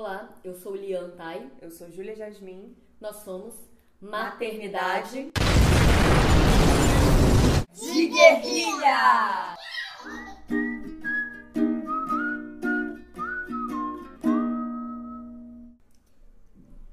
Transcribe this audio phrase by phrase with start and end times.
[0.00, 1.50] Olá, eu sou Lian Tai.
[1.60, 2.76] Eu sou Júlia Jasmin.
[3.00, 3.52] Nós somos
[4.00, 5.32] Maternidade
[7.72, 9.56] de Guerrilha!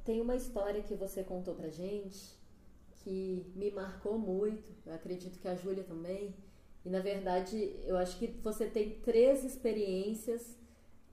[0.04, 2.36] Tem uma história que você contou pra gente
[3.04, 6.36] que me marcou muito, eu acredito que a Júlia também.
[6.84, 10.65] E na verdade, eu acho que você tem três experiências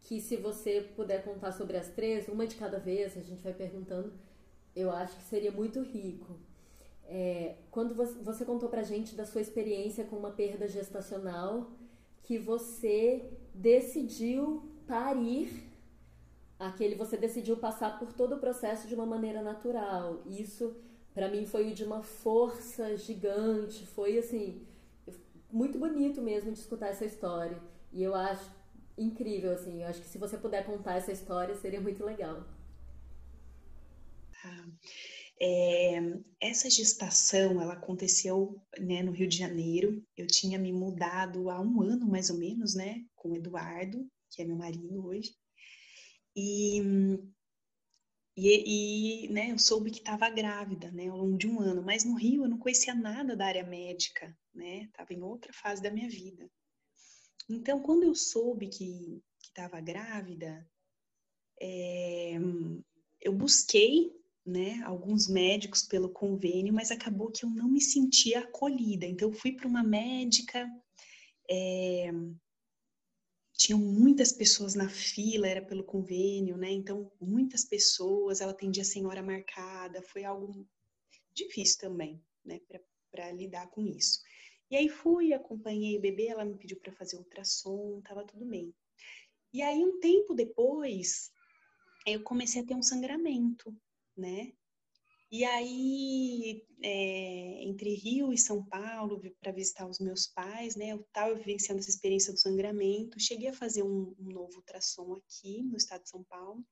[0.02, 3.52] que se você puder contar sobre as três, uma de cada vez, a gente vai
[3.52, 4.12] perguntando,
[4.74, 6.38] eu acho que seria muito rico.
[7.04, 11.70] É, quando você, você contou pra gente da sua experiência com uma perda gestacional,
[12.22, 15.72] que você decidiu parir
[16.58, 20.22] aquele você decidiu passar por todo o processo de uma maneira natural.
[20.26, 20.76] Isso
[21.12, 24.62] para mim foi de uma força gigante, foi assim,
[25.50, 27.58] muito bonito mesmo de escutar essa história.
[27.92, 28.48] E eu acho
[28.96, 29.82] incrível, assim.
[29.82, 32.44] Eu acho que se você puder contar essa história, seria muito legal.
[34.44, 34.66] Ah,
[35.40, 35.98] é,
[36.40, 40.04] essa gestação, ela aconteceu né, no Rio de Janeiro.
[40.16, 43.04] Eu tinha me mudado há um ano, mais ou menos, né?
[43.16, 45.34] Com o Eduardo, que é meu marido hoje.
[46.34, 46.80] E,
[48.36, 51.08] e, e né, eu soube que estava grávida, né?
[51.08, 51.82] Ao longo de um ano.
[51.82, 54.84] Mas no Rio eu não conhecia nada da área médica, né?
[54.84, 56.48] Estava em outra fase da minha vida.
[57.48, 60.66] Então, quando eu soube que estava grávida,
[61.60, 62.38] é,
[63.20, 64.12] eu busquei
[64.44, 69.06] né, alguns médicos pelo convênio, mas acabou que eu não me sentia acolhida.
[69.06, 70.68] Então, eu fui para uma médica,
[71.48, 72.10] é,
[73.62, 76.70] tinham muitas pessoas na fila, era pelo convênio, né?
[76.70, 80.66] Então, muitas pessoas, ela atendia a senhora marcada, foi algo
[81.32, 82.60] difícil também, né,
[83.10, 84.20] para lidar com isso.
[84.72, 88.74] E aí fui, acompanhei o bebê, ela me pediu para fazer ultrassom, tava tudo bem.
[89.52, 91.30] E aí um tempo depois,
[92.06, 93.76] eu comecei a ter um sangramento,
[94.16, 94.50] né?
[95.30, 100.88] E aí, é, entre Rio e São Paulo, para visitar os meus pais, né?
[100.92, 103.20] Eu estava vivenciando essa experiência do sangramento.
[103.20, 106.64] Cheguei a fazer um, um, novo ultrassom aqui no estado de São Paulo.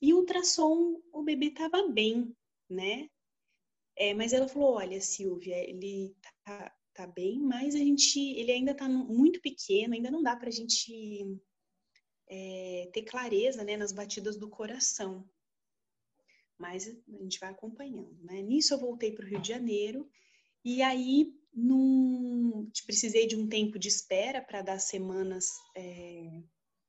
[0.00, 2.34] E o ultrassom, o bebê estava bem,
[2.66, 3.10] né?
[3.94, 6.14] É, mas ela falou: Olha, Silvia, ele
[6.44, 10.48] tá, tá bem, mas a gente, ele ainda tá muito pequeno, ainda não dá para
[10.48, 11.40] a gente
[12.28, 15.24] é, ter clareza né, nas batidas do coração.
[16.58, 18.42] Mas a gente vai acompanhando, né?
[18.42, 20.10] Nisso eu voltei para o Rio de Janeiro
[20.64, 26.42] e aí num, precisei de um tempo de espera para dar semanas é,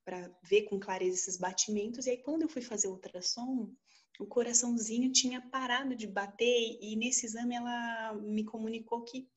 [0.03, 2.07] para ver com clareza esses batimentos.
[2.07, 3.71] E aí quando eu fui fazer o ultrassom,
[4.19, 9.29] o coraçãozinho tinha parado de bater e nesse exame ela me comunicou que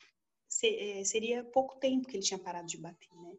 [1.05, 3.37] seria pouco tempo que ele tinha parado de bater, né?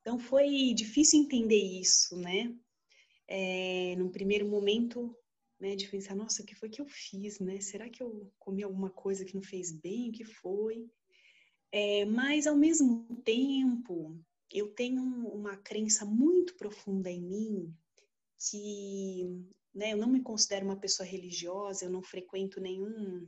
[0.00, 2.54] Então foi difícil entender isso, né?
[3.26, 5.16] É, num primeiro momento,
[5.58, 7.60] né, de pensar, nossa, o que foi que eu fiz, né?
[7.60, 10.10] Será que eu comi alguma coisa que não fez bem?
[10.10, 10.90] O que foi?
[11.72, 14.20] É, mas ao mesmo tempo,
[14.52, 17.74] eu tenho uma crença muito profunda em mim
[18.50, 19.24] que,
[19.74, 23.26] né, eu não me considero uma pessoa religiosa, eu não frequento nenhum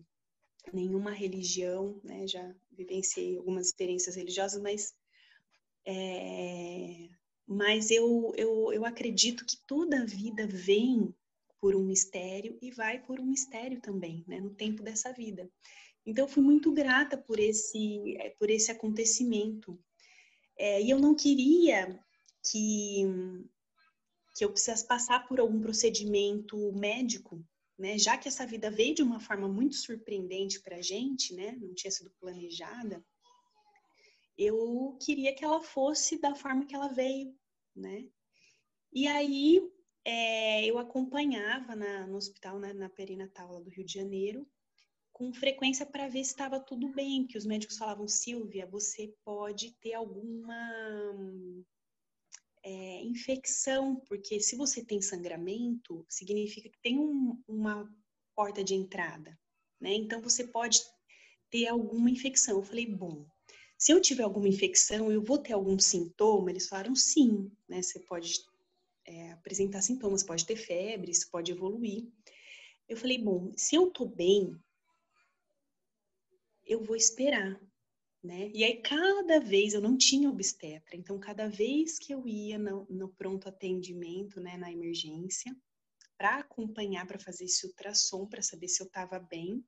[0.72, 2.26] nenhuma religião, né?
[2.26, 4.94] Já vivenciei algumas experiências religiosas, mas
[5.86, 7.08] é,
[7.46, 11.14] mas eu, eu, eu acredito que toda a vida vem
[11.60, 14.40] por um mistério e vai por um mistério também, né?
[14.40, 15.48] No tempo dessa vida.
[16.04, 19.78] Então, eu fui muito grata por esse, é, por esse acontecimento.
[20.56, 21.98] É, e eu não queria
[22.50, 23.04] que,
[24.34, 27.44] que eu precisasse passar por algum procedimento médico
[27.78, 27.98] né?
[27.98, 31.52] Já que essa vida veio de uma forma muito surpreendente para a gente, né?
[31.60, 33.04] Não tinha sido planejada.
[34.36, 37.34] Eu queria que ela fosse da forma que ela veio,
[37.74, 38.06] né?
[38.92, 39.60] E aí
[40.04, 44.46] é, eu acompanhava na, no hospital, né, na perinatal do Rio de Janeiro,
[45.12, 49.72] com frequência para ver se estava tudo bem, que os médicos falavam, Silvia, você pode
[49.80, 50.54] ter alguma
[52.66, 57.88] é, infecção, porque se você tem sangramento, significa que tem um, uma
[58.34, 59.38] porta de entrada,
[59.80, 59.94] né?
[59.94, 60.80] Então você pode
[61.48, 62.56] ter alguma infecção.
[62.56, 63.24] Eu falei, bom,
[63.78, 66.50] se eu tiver alguma infecção, eu vou ter algum sintoma?
[66.50, 67.80] Eles falaram sim, né?
[67.80, 68.34] Você pode
[69.04, 72.08] é, apresentar sintomas, pode ter febre, isso pode evoluir.
[72.88, 74.60] Eu falei, bom, se eu tô bem,
[76.64, 77.60] eu vou esperar
[78.26, 78.50] né?
[78.52, 82.86] E aí cada vez eu não tinha obstetra, então cada vez que eu ia no,
[82.90, 85.56] no pronto atendimento, né, na emergência,
[86.18, 89.64] para acompanhar, para fazer esse ultrassom, para saber se eu estava bem,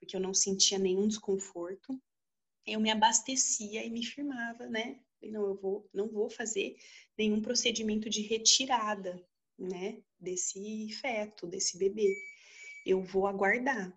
[0.00, 2.00] porque eu não sentia nenhum desconforto,
[2.66, 5.00] eu me abastecia e me firmava, né?
[5.22, 6.76] Não, eu vou, não vou fazer
[7.16, 9.22] nenhum procedimento de retirada,
[9.58, 12.16] né, desse feto, desse bebê.
[12.86, 13.92] Eu vou aguardar.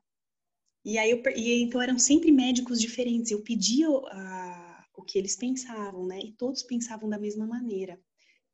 [0.86, 3.32] E aí eu, e então eram sempre médicos diferentes.
[3.32, 6.20] Eu pedia a, o que eles pensavam, né?
[6.20, 8.00] E todos pensavam da mesma maneira.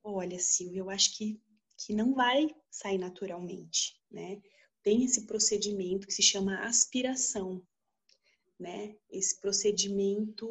[0.03, 1.39] Olha, Silvia, eu acho que
[1.85, 4.39] que não vai sair naturalmente, né?
[4.83, 7.65] Tem esse procedimento que se chama aspiração,
[8.59, 8.95] né?
[9.09, 10.47] Esse procedimento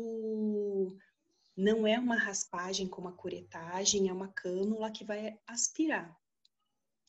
[1.56, 6.16] não é uma raspagem como a curetagem, é uma cânula que vai aspirar,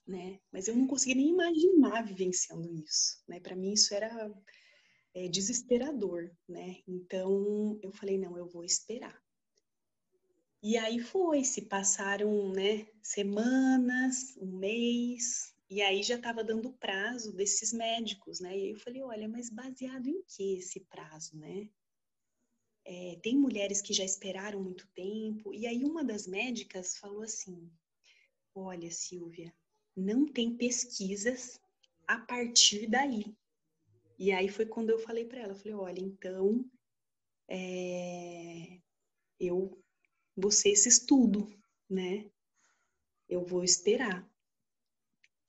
[0.05, 0.39] né?
[0.51, 3.39] Mas eu não conseguia nem imaginar vivenciando isso, né?
[3.39, 4.31] Para mim isso era
[5.13, 6.77] é, desesperador, né?
[6.87, 9.21] Então eu falei não, eu vou esperar.
[10.63, 17.33] E aí foi, se passaram, né, semanas, um mês, e aí já estava dando prazo
[17.33, 18.55] desses médicos, né?
[18.55, 21.67] E aí eu falei, olha, mas baseado em que esse prazo, né?
[22.85, 27.71] É, tem mulheres que já esperaram muito tempo, e aí uma das médicas falou assim:
[28.53, 29.53] Olha, Silvia,
[29.95, 31.59] não tem pesquisas
[32.07, 33.33] a partir daí.
[34.21, 36.63] E aí foi quando eu falei para ela, falei, olha, então
[37.49, 38.77] é,
[39.39, 39.83] eu
[40.37, 41.51] você esse estudo,
[41.89, 42.29] né?
[43.27, 44.23] Eu vou esperar.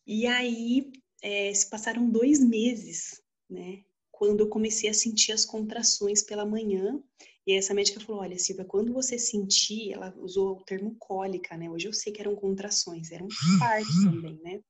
[0.06, 0.90] E aí
[1.20, 3.84] é, se passaram dois meses, né?
[4.10, 6.98] Quando eu comecei a sentir as contrações pela manhã.
[7.46, 11.68] E essa médica falou: Olha, Silvia, quando você sentir, ela usou o termo cólica, né?
[11.68, 13.28] Hoje eu sei que eram contrações, eram
[13.58, 14.64] parto também, né?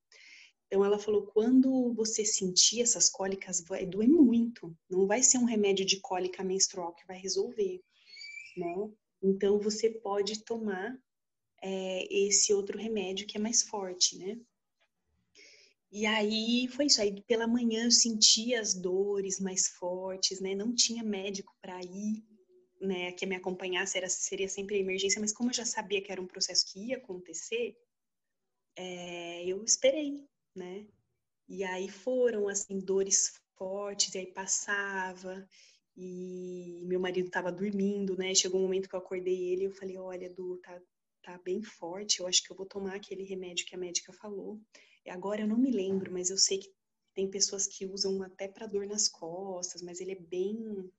[0.73, 4.75] Então ela falou: quando você sentir essas cólicas, vai doer muito.
[4.89, 7.79] Não vai ser um remédio de cólica menstrual que vai resolver,
[8.57, 8.91] né?
[9.23, 10.99] Então, você pode tomar
[11.63, 14.41] é, esse outro remédio que é mais forte, né?
[15.91, 17.03] E aí foi isso.
[17.03, 20.55] Aí pela manhã eu sentia as dores mais fortes, né?
[20.55, 22.25] Não tinha médico para ir,
[22.81, 23.13] né?
[23.13, 26.27] Que me acompanhasse era, seria sempre emergência, mas como eu já sabia que era um
[26.27, 27.77] processo que ia acontecer,
[28.75, 30.87] é, eu esperei, né?
[31.49, 35.47] E aí foram assim dores fortes, e aí passava
[35.97, 38.35] e meu marido estava dormindo, né?
[38.35, 40.81] Chegou um momento que eu acordei ele e eu falei: Olha, Du, tá,
[41.23, 44.61] tá bem forte, eu acho que eu vou tomar aquele remédio que a médica falou.
[45.05, 46.73] E agora eu não me lembro, mas eu sei que
[47.15, 50.91] tem pessoas que usam até para dor nas costas, mas ele é bem.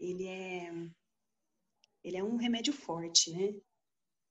[0.00, 0.72] Ele é.
[2.02, 3.54] Ele é um remédio forte, né?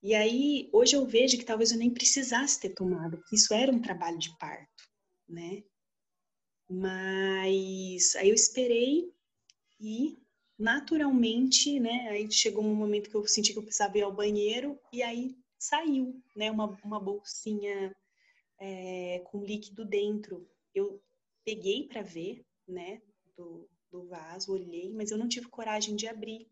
[0.00, 3.72] E aí, hoje eu vejo que talvez eu nem precisasse ter tomado, porque isso era
[3.72, 4.84] um trabalho de parto,
[5.28, 5.64] né?
[6.70, 9.12] Mas aí eu esperei
[9.80, 10.16] e
[10.58, 14.78] naturalmente, né, aí chegou um momento que eu senti que eu precisava ir ao banheiro
[14.92, 17.94] e aí saiu, né, uma, uma bolsinha
[18.60, 20.48] é, com líquido dentro.
[20.74, 21.02] Eu
[21.44, 23.02] peguei para ver, né,
[23.36, 26.48] do, do vaso, olhei, mas eu não tive coragem de abrir.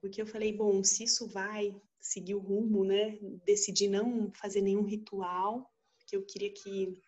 [0.00, 1.74] Porque eu falei, bom, se isso vai
[2.06, 7.00] seguir o rumo, né, decidi não fazer nenhum ritual, porque eu queria que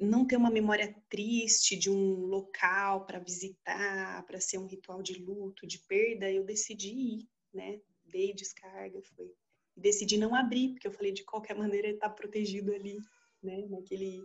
[0.00, 5.14] não ter uma memória triste de um local para visitar, para ser um ritual de
[5.14, 7.80] luto, de perda, eu decidi ir, né?
[8.04, 9.32] Dei descarga, foi.
[9.76, 12.98] Decidi não abrir, porque eu falei de qualquer maneira ele está protegido ali,
[13.42, 13.66] né?
[13.68, 14.24] Naquele,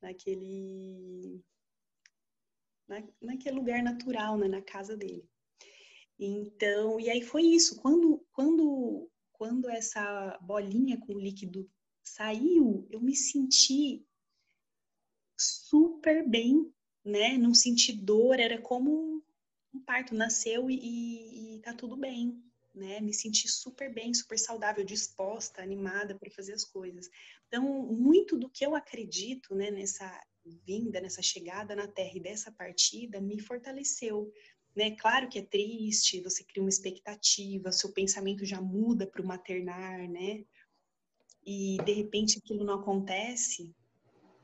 [0.00, 1.42] naquele,
[2.88, 4.48] na, naquele lugar natural, né?
[4.48, 5.28] Na casa dele.
[6.22, 7.80] Então, e aí foi isso.
[7.80, 11.66] Quando, quando, quando essa bolinha com líquido
[12.04, 14.04] saiu, eu me senti
[15.38, 16.70] super bem,
[17.02, 17.38] né?
[17.38, 19.24] Não senti dor, era como
[19.72, 22.38] um parto, nasceu e, e, e tá tudo bem,
[22.74, 23.00] né?
[23.00, 27.08] Me senti super bem, super saudável, disposta, animada para fazer as coisas.
[27.48, 30.22] Então, muito do que eu acredito, né, nessa
[30.66, 34.30] vinda, nessa chegada na Terra e dessa partida, me fortaleceu.
[34.74, 34.92] Né?
[34.92, 40.08] Claro que é triste, você cria uma expectativa, seu pensamento já muda para o maternar,
[40.08, 40.44] né?
[41.44, 43.74] E de repente aquilo não acontece,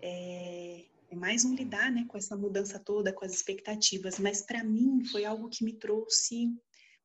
[0.00, 4.18] é, é mais um lidar né, com essa mudança toda, com as expectativas.
[4.18, 6.52] Mas para mim foi algo que me trouxe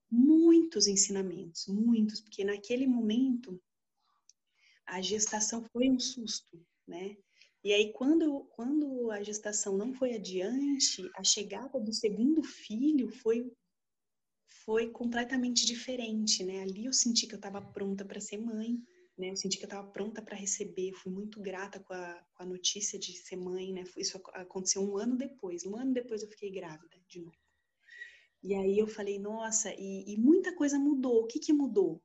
[0.09, 3.61] muitos ensinamentos, muitos, porque naquele momento
[4.85, 7.15] a gestação foi um susto, né?
[7.63, 13.51] E aí quando quando a gestação não foi adiante, a chegada do segundo filho foi
[14.65, 16.61] foi completamente diferente, né?
[16.61, 18.79] Ali eu senti que eu estava pronta para ser mãe,
[19.17, 19.29] né?
[19.29, 22.45] Eu senti que eu estava pronta para receber, fui muito grata com a, com a,
[22.45, 23.83] notícia de ser mãe, né?
[23.97, 27.37] Isso aconteceu um ano depois, um ano depois eu fiquei grávida de novo.
[28.43, 31.23] E aí eu falei, nossa, e, e muita coisa mudou.
[31.23, 32.01] O que que mudou?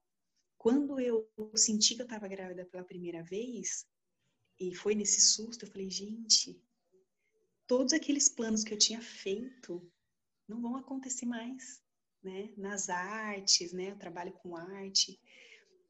[0.58, 3.86] Quando eu senti que eu estava grávida pela primeira vez,
[4.58, 6.60] e foi nesse susto, eu falei, gente,
[7.66, 9.86] todos aqueles planos que eu tinha feito
[10.48, 11.82] não vão acontecer mais,
[12.22, 12.52] né?
[12.56, 13.90] Nas artes, né?
[13.90, 15.20] Eu trabalho com arte.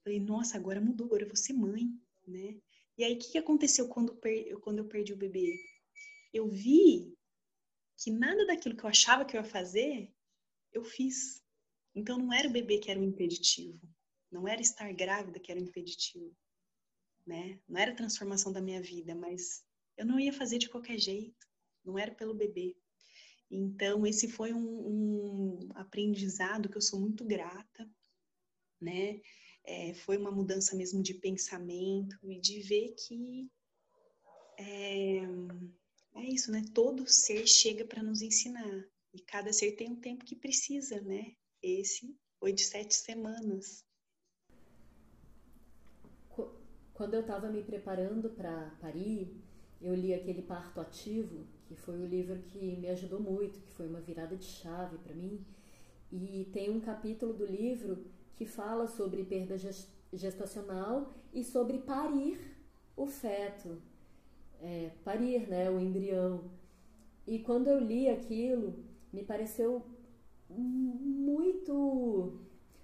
[0.03, 1.89] Falei, nossa, agora mudou, agora eu vou ser mãe,
[2.27, 2.61] né?
[2.99, 5.55] E aí, o que, que aconteceu quando, eu, quando eu perdi o bebê?
[6.33, 7.15] Eu vi
[7.99, 10.11] que nada daquilo que eu achava que eu ia fazer,
[10.73, 11.43] eu fiz.
[11.95, 13.81] Então, não era o bebê que era o impeditivo.
[14.31, 16.35] Não era estar grávida que era o impeditivo.
[17.27, 17.59] Né?
[17.69, 19.65] Não era a transformação da minha vida, mas
[19.97, 21.47] eu não ia fazer de qualquer jeito.
[21.85, 22.77] Não era pelo bebê.
[23.51, 27.89] Então, esse foi um, um aprendizado que eu sou muito grata,
[28.81, 29.21] né?
[29.65, 33.51] É, foi uma mudança mesmo de pensamento e de ver que
[34.59, 35.19] é,
[36.15, 36.65] é isso, né?
[36.75, 41.35] Todo ser chega para nos ensinar e cada ser tem um tempo que precisa, né?
[41.63, 43.86] Esse foi de sete semanas.
[46.97, 49.31] Quando eu estava me preparando para parir,
[49.83, 53.87] eu li aquele Parto Ativo, que foi o livro que me ajudou muito, que foi
[53.87, 55.45] uma virada de chave para mim.
[56.11, 59.57] E tem um capítulo do livro que fala sobre perda
[60.11, 62.39] gestacional e sobre parir
[62.97, 63.77] o feto,
[64.63, 66.45] é, parir, né, o embrião.
[67.27, 68.75] E quando eu li aquilo,
[69.13, 69.85] me pareceu
[70.49, 72.41] muito,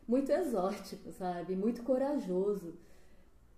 [0.07, 1.57] muito exótico, sabe?
[1.57, 2.75] Muito corajoso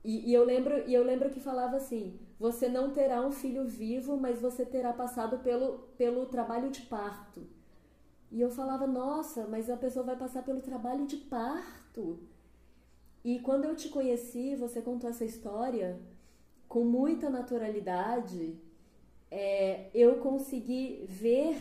[0.05, 3.65] e, e, eu lembro, e eu lembro que falava assim: você não terá um filho
[3.65, 7.47] vivo, mas você terá passado pelo, pelo trabalho de parto.
[8.31, 12.21] E eu falava: nossa, mas a pessoa vai passar pelo trabalho de parto.
[13.25, 15.99] E quando eu te conheci, você contou essa história
[16.69, 18.61] com muita naturalidade.
[19.31, 21.57] É, eu consegui ver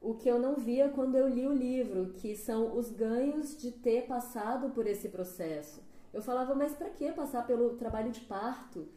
[0.00, 3.72] o que eu não via quando eu li o livro, que são os ganhos de
[3.72, 5.87] ter passado por esse processo.
[6.12, 8.88] Eu falava, mas para que passar pelo trabalho de parto?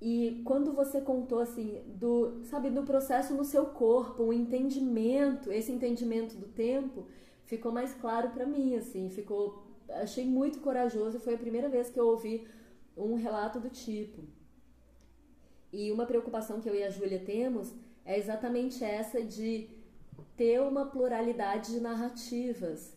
[0.00, 5.70] E quando você contou assim do, sabe, do processo no seu corpo, o entendimento, esse
[5.70, 7.06] entendimento do tempo,
[7.44, 12.00] ficou mais claro para mim, assim, ficou, achei muito corajoso, foi a primeira vez que
[12.00, 12.48] eu ouvi
[12.96, 14.22] um relato do tipo.
[15.72, 17.72] E uma preocupação que eu e a Júlia temos
[18.04, 19.70] é exatamente essa de
[20.36, 22.92] ter uma pluralidade de narrativas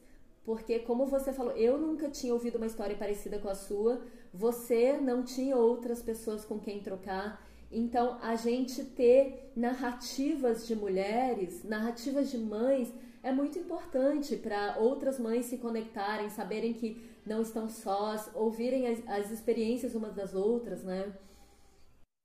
[0.45, 4.95] porque, como você falou, eu nunca tinha ouvido uma história parecida com a sua, você
[4.95, 7.43] não tinha outras pessoas com quem trocar.
[7.71, 15.17] Então, a gente ter narrativas de mulheres, narrativas de mães, é muito importante para outras
[15.17, 20.83] mães se conectarem, saberem que não estão sós, ouvirem as, as experiências umas das outras,
[20.83, 21.11] né?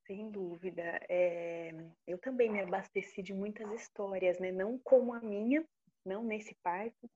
[0.07, 1.01] Sem dúvida.
[1.09, 1.73] É,
[2.07, 4.53] eu também me abasteci de muitas histórias, né?
[4.53, 5.65] Não como a minha,
[6.05, 7.09] não nesse parto,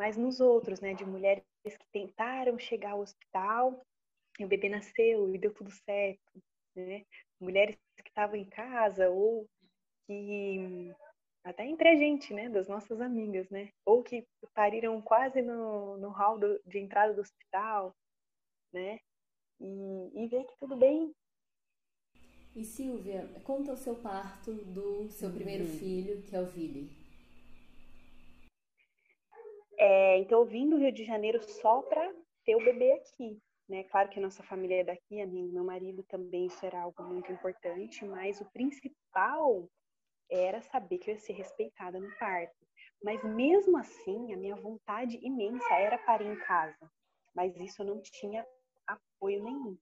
[0.00, 3.84] mas nos outros, né, de mulheres que tentaram chegar ao hospital
[4.38, 6.42] e o bebê nasceu e deu tudo certo,
[6.74, 7.04] né?
[7.38, 9.46] Mulheres que estavam em casa ou
[10.06, 10.90] que
[11.44, 16.08] até entre a gente, né, das nossas amigas, né, ou que pariram quase no, no
[16.08, 17.94] hall do, de entrada do hospital,
[18.72, 19.00] né,
[19.60, 21.12] e, e ver que tudo bem.
[22.56, 25.78] E Silvia, conta o seu parto do seu primeiro uhum.
[25.78, 26.99] filho, que é o Vili.
[29.82, 32.12] É, então, eu vim do Rio de Janeiro só para
[32.44, 33.40] ter o bebê aqui.
[33.66, 33.84] Né?
[33.84, 37.02] Claro que a nossa família é daqui, a minha, meu marido também, isso era algo
[37.04, 39.66] muito importante, mas o principal
[40.30, 42.54] era saber que eu ia ser respeitada no parto.
[43.02, 46.90] Mas mesmo assim, a minha vontade imensa era parir em casa,
[47.34, 48.46] mas isso eu não tinha
[48.86, 49.78] apoio nenhum.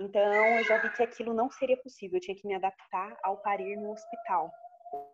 [0.00, 0.20] Então,
[0.56, 3.76] eu já vi que aquilo não seria possível, eu tinha que me adaptar ao parir
[3.76, 4.50] no hospital,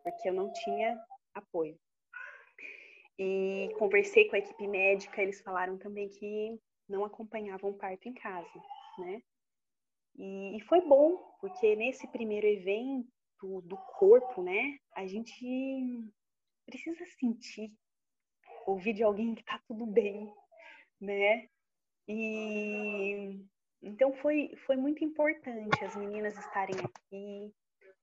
[0.03, 0.99] porque eu não tinha
[1.35, 1.79] apoio.
[3.25, 8.61] E conversei com a equipe médica, eles falaram também que não acompanhavam parto em casa,
[8.99, 9.23] né?
[10.17, 13.07] E, e foi bom, porque nesse primeiro evento
[13.62, 15.45] do corpo, né, a gente
[16.67, 17.73] precisa sentir,
[18.67, 20.29] ouvir de alguém que tá tudo bem,
[21.00, 21.49] né?
[22.09, 23.41] E
[23.81, 27.55] então foi, foi muito importante as meninas estarem aqui,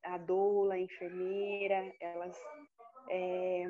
[0.03, 2.38] a doula, a enfermeira, elas
[3.09, 3.65] é,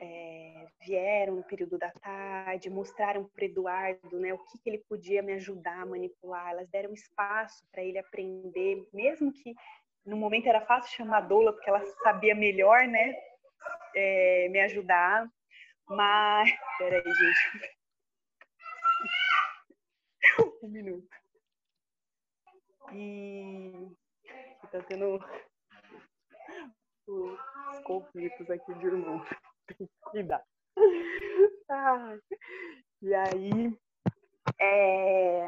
[0.00, 5.22] é, vieram no período da tarde, mostraram para Eduardo né, o que, que, ele podia
[5.22, 9.54] me ajudar a manipular, elas deram espaço para ele aprender, mesmo que
[10.04, 13.14] no momento era fácil chamar a doula, porque ela sabia melhor né,
[13.94, 15.28] é, me ajudar,
[15.86, 16.50] mas.
[16.78, 17.76] Peraí, gente.
[20.62, 21.08] um minuto.
[22.92, 23.90] E.
[24.70, 25.18] Tá tendo
[27.08, 29.20] os conflitos aqui de irmão
[30.02, 30.44] cuidar.
[31.68, 32.18] Ah,
[33.02, 33.78] e aí,
[34.60, 35.46] é...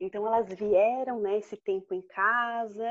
[0.00, 2.88] então elas vieram, né, esse tempo em casa,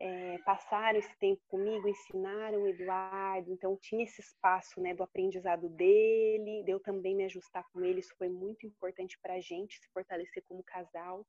[0.00, 5.68] é, passaram esse tempo comigo, ensinaram o Eduardo, então tinha esse espaço né, do aprendizado
[5.68, 9.78] dele, de eu também me ajustar com ele, isso foi muito importante para a gente
[9.78, 11.26] se fortalecer como casal,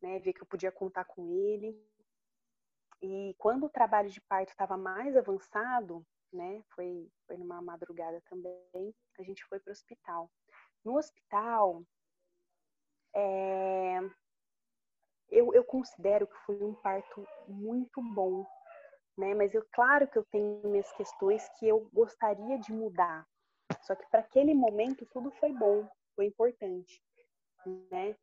[0.00, 1.76] né, ver que eu podia contar com ele.
[3.00, 8.94] E quando o trabalho de parto estava mais avançado, né, foi, foi numa madrugada também,
[9.18, 10.30] a gente foi para o hospital.
[10.84, 11.82] No hospital,
[13.14, 14.00] é,
[15.30, 18.46] eu, eu considero que foi um parto muito bom,
[19.16, 19.34] né?
[19.34, 23.26] Mas eu, claro que eu tenho minhas questões que eu gostaria de mudar.
[23.82, 27.02] Só que para aquele momento tudo foi bom, foi importante,
[27.90, 28.16] né?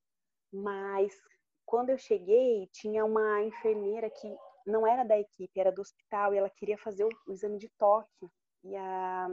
[0.51, 1.19] Mas
[1.65, 4.35] quando eu cheguei, tinha uma enfermeira que
[4.65, 7.69] não era da equipe, era do hospital, e ela queria fazer o, o exame de
[7.77, 8.29] toque.
[8.63, 9.27] E a,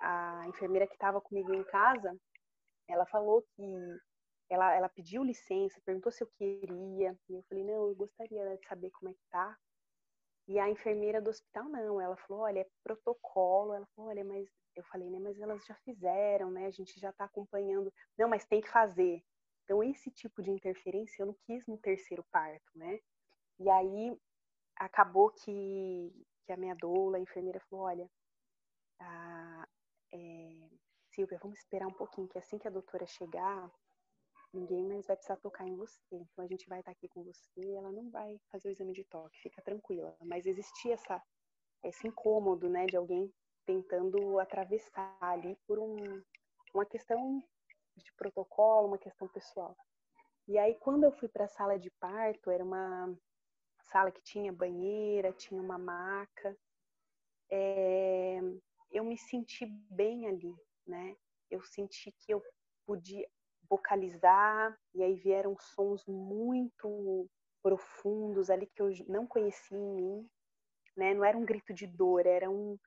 [0.00, 2.16] a enfermeira que estava comigo em casa,
[2.88, 3.62] ela falou que
[4.50, 7.16] ela, ela pediu licença, perguntou se eu queria.
[7.28, 9.56] E eu falei, não, eu gostaria de saber como é que tá.
[10.46, 12.00] E a enfermeira do hospital, não.
[12.00, 13.74] Ela falou, olha, é protocolo.
[13.74, 14.48] Ela falou, olha, mas...
[14.76, 16.66] Eu falei, né, mas elas já fizeram, né?
[16.66, 17.92] A gente já tá acompanhando.
[18.16, 19.20] Não, mas tem que fazer.
[19.64, 23.00] Então, esse tipo de interferência eu não quis no terceiro parto, né?
[23.58, 24.16] E aí,
[24.78, 26.12] acabou que,
[26.44, 28.10] que a minha doula, a enfermeira, falou, olha,
[29.00, 29.68] a,
[30.12, 30.70] é,
[31.10, 33.70] Silvia, vamos esperar um pouquinho, que assim que a doutora chegar,
[34.52, 35.98] ninguém mais vai precisar tocar em você.
[36.12, 39.04] Então a gente vai estar aqui com você, ela não vai fazer o exame de
[39.04, 40.16] toque, fica tranquila.
[40.24, 41.22] Mas existia essa,
[41.84, 43.32] esse incômodo, né, de alguém
[43.66, 46.22] tentando atravessar ali por um,
[46.72, 47.42] uma questão
[47.96, 49.76] de protocolo, uma questão pessoal.
[50.46, 53.14] E aí quando eu fui para a sala de parto, era uma
[53.90, 56.56] sala que tinha banheira, tinha uma maca.
[57.50, 58.38] É,
[58.90, 60.54] eu me senti bem ali,
[60.86, 61.16] né?
[61.50, 62.42] Eu senti que eu
[62.86, 63.26] podia,
[63.68, 67.28] vocalizar, e aí vieram sons muito
[67.62, 70.30] profundos ali que eu não conhecia em mim,
[70.96, 71.14] né?
[71.14, 72.78] Não era um grito de dor, era um,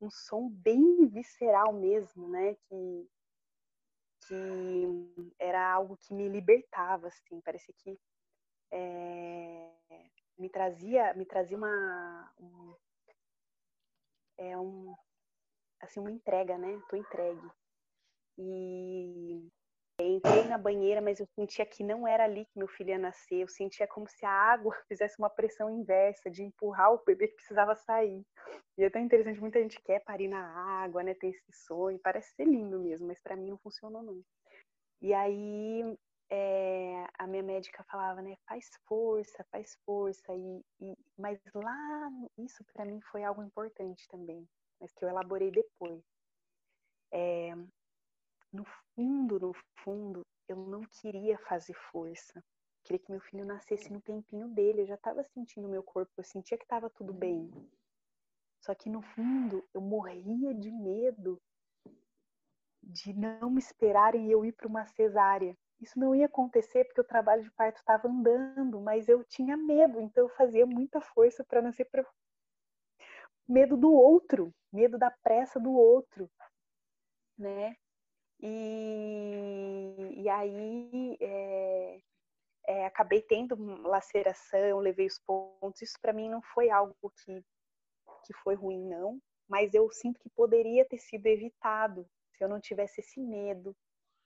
[0.00, 2.54] um som bem visceral mesmo, né?
[2.54, 3.08] Que,
[4.26, 7.98] que era algo que me libertava, assim, parecia que
[8.72, 9.70] é,
[10.40, 12.74] me trazia, me trazia uma, um,
[14.38, 14.94] é um,
[15.80, 16.80] assim, uma entrega, né?
[16.88, 17.48] Tô entregue.
[18.38, 19.50] E
[20.02, 23.42] Entrei na banheira, mas eu sentia que não era ali que meu filho ia nascer.
[23.42, 27.34] Eu sentia como se a água fizesse uma pressão inversa de empurrar o bebê que
[27.34, 28.24] precisava sair.
[28.78, 30.42] E é tão interessante, muita gente quer parir na
[30.82, 31.14] água, né?
[31.14, 34.22] Ter esse sonho, parece ser lindo mesmo, mas para mim não funcionou não.
[35.02, 35.98] E aí
[36.30, 38.36] é, a minha médica falava, né?
[38.46, 40.32] Faz força, faz força.
[40.32, 44.48] E, e mas lá isso para mim foi algo importante também,
[44.80, 46.02] mas que eu elaborei depois.
[47.12, 47.54] É,
[48.52, 48.64] no
[48.94, 52.42] fundo, no fundo, eu não queria fazer força.
[52.84, 54.82] Queria que meu filho nascesse no tempinho dele.
[54.82, 57.50] Eu já estava sentindo meu corpo, eu sentia que estava tudo bem.
[58.60, 61.40] Só que no fundo, eu morria de medo
[62.82, 65.56] de não me esperarem e eu ir para uma cesárea.
[65.80, 70.00] Isso não ia acontecer porque o trabalho de parto estava andando, mas eu tinha medo,
[70.00, 72.04] então eu fazia muita força para nascer para
[73.48, 76.30] medo do outro, medo da pressa do outro,
[77.38, 77.76] né?
[78.42, 82.00] E, e aí é,
[82.66, 85.82] é, acabei tendo laceração, levei os pontos.
[85.82, 87.42] Isso para mim não foi algo que,
[88.24, 89.20] que foi ruim, não.
[89.48, 93.76] Mas eu sinto que poderia ter sido evitado se eu não tivesse esse medo,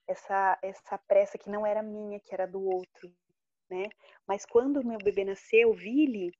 [0.07, 3.13] essa, essa pressa que não era minha, que era do outro,
[3.69, 3.85] né?
[4.27, 6.31] Mas quando meu bebê nasceu, Vili,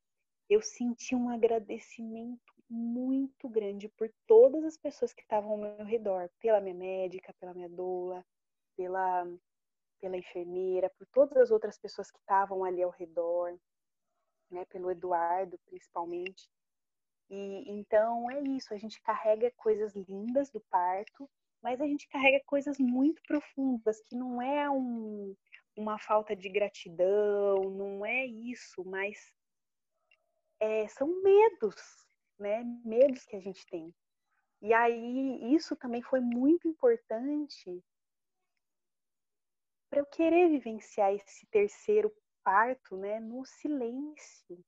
[0.50, 6.30] eu senti um agradecimento muito grande por todas as pessoas que estavam ao meu redor,
[6.40, 8.26] pela minha médica, pela minha doula,
[8.76, 9.28] pela,
[10.00, 13.58] pela enfermeira, por todas as outras pessoas que estavam ali ao redor,
[14.50, 16.50] né, pelo Eduardo principalmente.
[17.30, 21.30] E então é isso, a gente carrega coisas lindas do parto,
[21.66, 25.36] mas a gente carrega coisas muito profundas que não é um,
[25.76, 29.34] uma falta de gratidão, não é isso, mas
[30.60, 31.76] é, são medos,
[32.38, 33.92] né, medos que a gente tem.
[34.62, 37.84] E aí isso também foi muito importante
[39.90, 44.64] para eu querer vivenciar esse terceiro parto, né, no silêncio.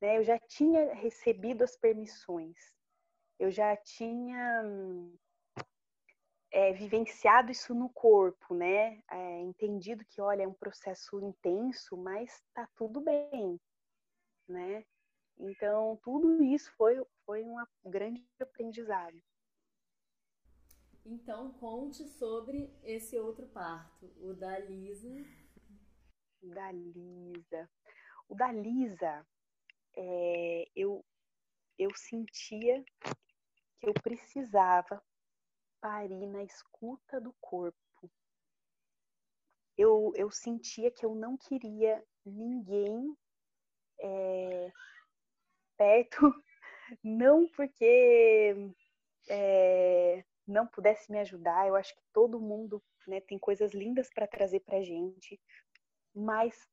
[0.00, 0.18] Né?
[0.18, 2.56] Eu já tinha recebido as permissões,
[3.36, 4.62] eu já tinha
[6.50, 9.02] é, vivenciado isso no corpo, né?
[9.10, 13.60] É, entendido que, olha, é um processo intenso, mas tá tudo bem,
[14.48, 14.84] né?
[15.38, 19.20] Então, tudo isso foi, foi um grande aprendizado.
[21.04, 25.24] Então, conte sobre esse outro parto, o da Lisa.
[26.42, 27.70] Da Lisa.
[28.28, 29.24] O da Lisa,
[29.94, 31.04] é, eu,
[31.78, 32.84] eu sentia
[33.78, 35.00] que eu precisava
[35.86, 38.10] parir na escuta do corpo.
[39.78, 43.16] Eu, eu sentia que eu não queria ninguém
[44.00, 44.72] é,
[45.76, 46.18] perto,
[47.04, 48.52] não porque
[49.28, 54.26] é, não pudesse me ajudar, eu acho que todo mundo né, tem coisas lindas para
[54.26, 55.40] trazer para gente,
[56.12, 56.68] mas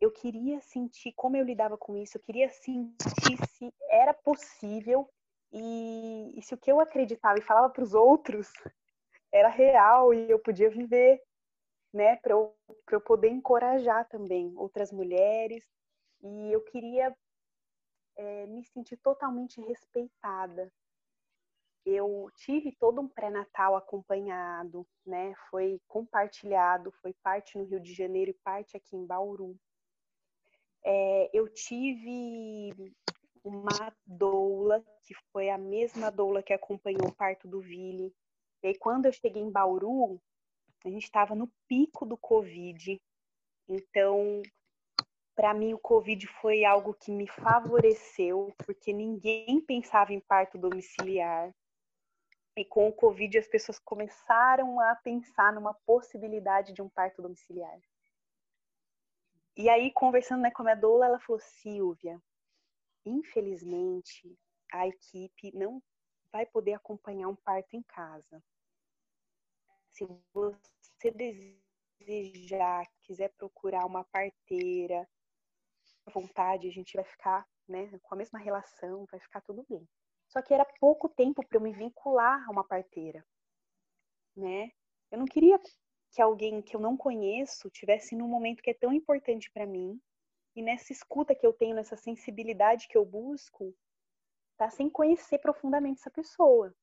[0.00, 5.08] eu queria sentir como eu lidava com isso, eu queria sentir se era possível
[5.52, 8.52] e, e se o que eu acreditava e falava para os outros
[9.32, 11.22] era real e eu podia viver,
[11.92, 12.54] né, para eu,
[12.90, 15.64] eu poder encorajar também outras mulheres.
[16.22, 17.16] E eu queria
[18.16, 20.70] é, me sentir totalmente respeitada.
[21.86, 25.32] Eu tive todo um pré-natal acompanhado, né?
[25.48, 29.56] Foi compartilhado, foi parte no Rio de Janeiro e parte aqui em Bauru.
[30.84, 32.92] É, eu tive
[33.44, 38.14] uma doula, que foi a mesma doula que acompanhou o parto do Vili.
[38.62, 40.20] E aí, quando eu cheguei em Bauru,
[40.84, 43.00] a gente estava no pico do Covid.
[43.68, 44.42] Então,
[45.34, 51.54] para mim, o Covid foi algo que me favoreceu, porque ninguém pensava em parto domiciliar.
[52.56, 57.78] E com o Covid, as pessoas começaram a pensar numa possibilidade de um parto domiciliar.
[59.56, 62.20] E aí, conversando né, com a minha doula, ela falou: Silvia,
[63.08, 64.38] infelizmente,
[64.72, 65.82] a equipe não
[66.30, 68.42] vai poder acompanhar um parto em casa.
[69.90, 71.10] Se você
[72.00, 75.08] desejar, quiser procurar uma parteira,
[76.06, 79.86] à vontade, a gente vai ficar né, com a mesma relação, vai ficar tudo bem.
[80.28, 83.24] Só que era pouco tempo para eu me vincular a uma parteira,
[84.36, 84.70] né?
[85.10, 85.58] Eu não queria
[86.10, 90.00] que alguém que eu não conheço tivesse num momento que é tão importante para mim
[90.58, 93.72] e nessa escuta que eu tenho, nessa sensibilidade que eu busco,
[94.56, 96.74] tá sem conhecer profundamente essa pessoa,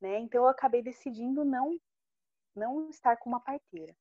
[0.00, 0.18] né?
[0.20, 1.78] Então eu acabei decidindo não
[2.56, 3.94] não estar com uma parteira.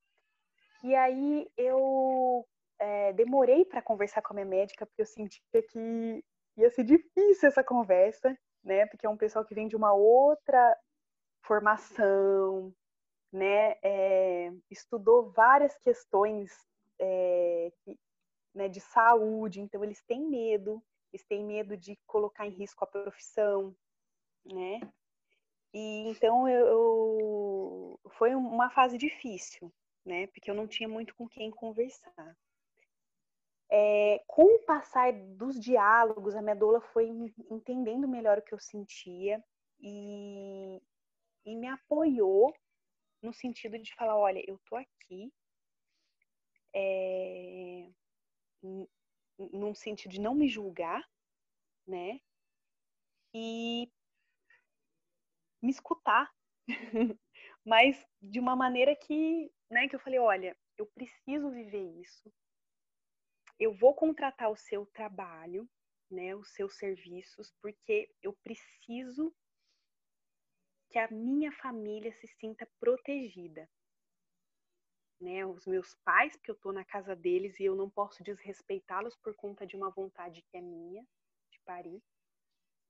[0.82, 2.48] E aí eu
[2.80, 6.24] é, demorei para conversar com a minha médica porque eu sentia que
[6.56, 8.86] ia ser difícil essa conversa, né?
[8.86, 10.78] Porque é um pessoal que vem de uma outra
[11.42, 12.74] formação,
[13.30, 13.76] né?
[13.84, 16.50] É, estudou várias questões
[16.98, 18.00] é, que,
[18.58, 22.88] né, de saúde, então eles têm medo, eles têm medo de colocar em risco a
[22.88, 23.76] profissão,
[24.44, 24.80] né?
[25.74, 29.72] E então eu, eu, foi uma fase difícil,
[30.04, 30.28] né?
[30.28, 32.36] Porque eu não tinha muito com quem conversar.
[33.70, 37.10] É, com o passar dos diálogos, a minha doula foi
[37.52, 39.44] entendendo melhor o que eu sentia
[39.80, 40.82] e,
[41.46, 42.54] e me apoiou
[43.22, 45.32] no sentido de falar, olha, eu tô aqui,
[46.74, 47.90] é,
[48.62, 51.08] num sentido de não me julgar,
[51.86, 52.20] né?
[53.34, 53.92] E
[55.62, 56.34] me escutar,
[57.66, 62.32] mas de uma maneira que, né, que eu falei, olha, eu preciso viver isso.
[63.60, 65.70] Eu vou contratar o seu trabalho,
[66.10, 69.36] né, os seus serviços, porque eu preciso
[70.90, 73.70] que a minha família se sinta protegida
[75.20, 79.16] né, os meus pais, porque eu estou na casa deles e eu não posso desrespeitá-los
[79.18, 81.06] por conta de uma vontade que é minha,
[81.52, 82.02] de parir,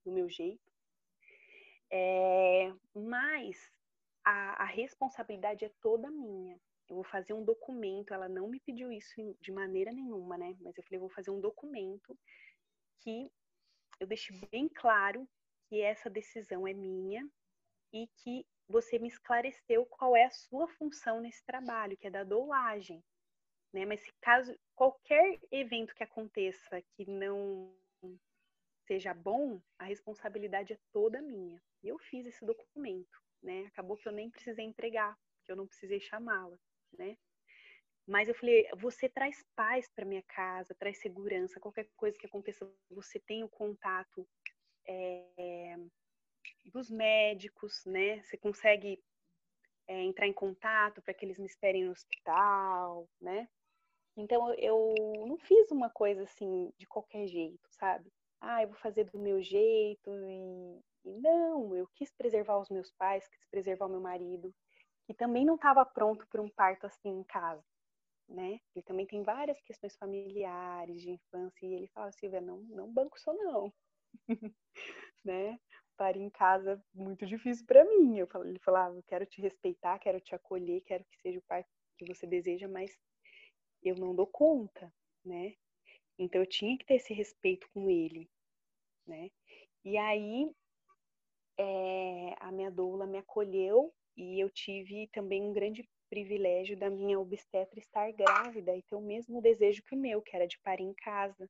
[0.03, 0.71] do meu jeito.
[1.89, 3.71] É, mas
[4.23, 6.59] a, a responsabilidade é toda minha.
[6.89, 10.55] Eu vou fazer um documento, ela não me pediu isso de maneira nenhuma, né?
[10.61, 12.17] Mas eu falei, eu vou fazer um documento
[12.99, 13.31] que
[13.99, 15.27] eu deixe bem claro
[15.67, 17.27] que essa decisão é minha
[17.91, 22.23] e que você me esclareceu qual é a sua função nesse trabalho, que é da
[22.23, 23.03] doulagem.
[23.73, 23.85] Né?
[23.85, 27.73] Mas se caso qualquer evento que aconteça que não
[28.85, 31.61] seja bom, a responsabilidade é toda minha.
[31.83, 33.65] E eu fiz esse documento, né?
[33.67, 36.57] Acabou que eu nem precisei entregar, que eu não precisei chamá-la,
[36.97, 37.17] né?
[38.07, 42.65] Mas eu falei, você traz paz para minha casa, traz segurança, qualquer coisa que aconteça,
[42.89, 44.25] você tem o contato
[44.87, 45.75] é,
[46.65, 48.21] dos médicos, né?
[48.23, 49.01] Você consegue
[49.87, 53.47] é, entrar em contato para que eles me esperem no hospital, né?
[54.17, 54.93] Então eu
[55.27, 58.11] não fiz uma coisa assim de qualquer jeito, sabe?
[58.41, 62.91] Ah, eu vou fazer do meu jeito e, e não, eu quis preservar os meus
[62.91, 64.53] pais, quis preservar o meu marido,
[65.05, 67.63] que também não estava pronto para um parto assim em casa,
[68.27, 68.59] né?
[68.75, 73.19] Ele também tem várias questões familiares de infância e ele fala, Silvia, não, não banco
[73.19, 73.73] só não,
[75.23, 75.59] né?
[75.97, 78.17] Parir em casa muito difícil para mim.
[78.17, 81.65] Eu ele falava, ah, quero te respeitar, quero te acolher, quero que seja o pai
[81.97, 82.95] que você deseja, mas
[83.83, 84.93] eu não dou conta,
[85.25, 85.55] né?
[86.17, 88.29] Então eu tinha que ter esse respeito com ele,
[89.05, 89.29] né?
[89.83, 90.49] E aí
[91.57, 97.19] é, a minha doula me acolheu e eu tive também um grande privilégio da minha
[97.19, 100.83] obstetra estar grávida e ter o mesmo desejo que o meu, que era de parir
[100.83, 101.49] em casa.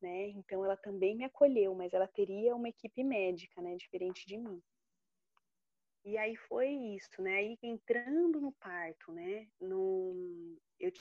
[0.00, 0.28] Né?
[0.28, 4.62] Então ela também me acolheu, mas ela teria uma equipe médica, né, diferente de mim.
[6.04, 7.34] E aí foi isso, né?
[7.36, 9.48] Aí entrando no parto, né?
[9.60, 10.56] No...
[10.78, 10.92] Eu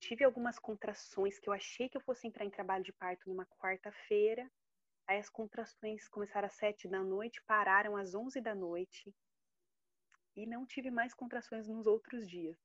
[0.00, 3.44] tive algumas contrações que eu achei que eu fosse entrar em trabalho de parto numa
[3.58, 4.48] quarta-feira.
[5.06, 9.14] Aí as contrações começaram às sete da noite, pararam às onze da noite
[10.36, 12.58] e não tive mais contrações nos outros dias.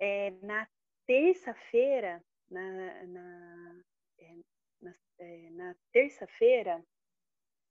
[0.00, 0.68] É, na
[1.06, 3.84] terça-feira, na, na,
[4.18, 4.36] é,
[4.80, 6.84] na, é, na terça-feira,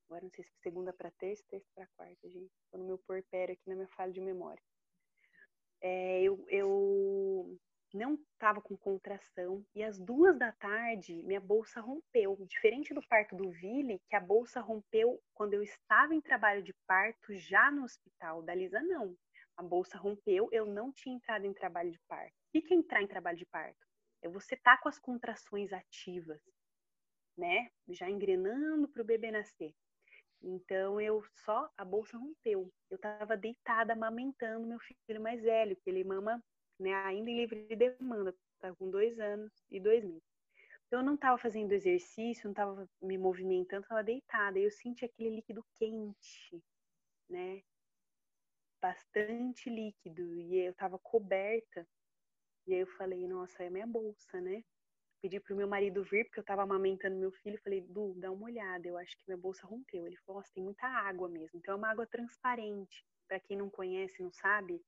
[0.06, 3.54] agora não sei se segunda para terça, terça para quarta, gente, estou no meu porpério
[3.54, 4.62] aqui na minha falha de memória.
[5.82, 7.60] É, eu, eu
[7.94, 12.38] não estava com contração e às duas da tarde minha bolsa rompeu.
[12.46, 16.74] Diferente do parto do Ville, que a bolsa rompeu quando eu estava em trabalho de
[16.86, 18.42] parto já no hospital.
[18.42, 19.16] Da Lisa, não.
[19.56, 22.34] A bolsa rompeu, eu não tinha entrado em trabalho de parto.
[22.54, 23.88] O que é entrar em trabalho de parto?
[24.22, 26.42] É você estar tá com as contrações ativas,
[27.38, 27.70] né?
[27.90, 29.74] Já engrenando para o bebê nascer.
[30.42, 32.72] Então eu só a bolsa rompeu.
[32.90, 36.44] Eu estava deitada amamentando meu filho mais velho, que ele mama
[36.80, 40.24] né, ainda em livre demanda, tá com dois anos e dois meses.
[40.88, 44.58] Então, eu não estava fazendo exercício, não estava me movimentando, estava deitada.
[44.58, 46.64] E eu senti aquele líquido quente,
[47.30, 47.62] né?
[48.82, 50.34] Bastante líquido.
[50.34, 51.86] E eu estava coberta.
[52.66, 54.64] E aí eu falei, nossa, é minha bolsa, né?
[55.22, 57.60] Pedi pro meu marido vir, porque eu estava amamentando meu filho.
[57.64, 60.06] Falei, Du, dá uma olhada, eu acho que minha bolsa rompeu.
[60.06, 61.58] Ele falou, nossa, tem muita água mesmo.
[61.60, 63.04] Então, é uma água transparente.
[63.28, 64.82] Para quem não conhece, não sabe,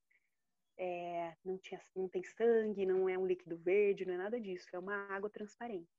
[0.78, 4.68] é, não, tinha, não tem sangue, não é um líquido verde, não é nada disso,
[4.72, 5.90] é uma água transparente.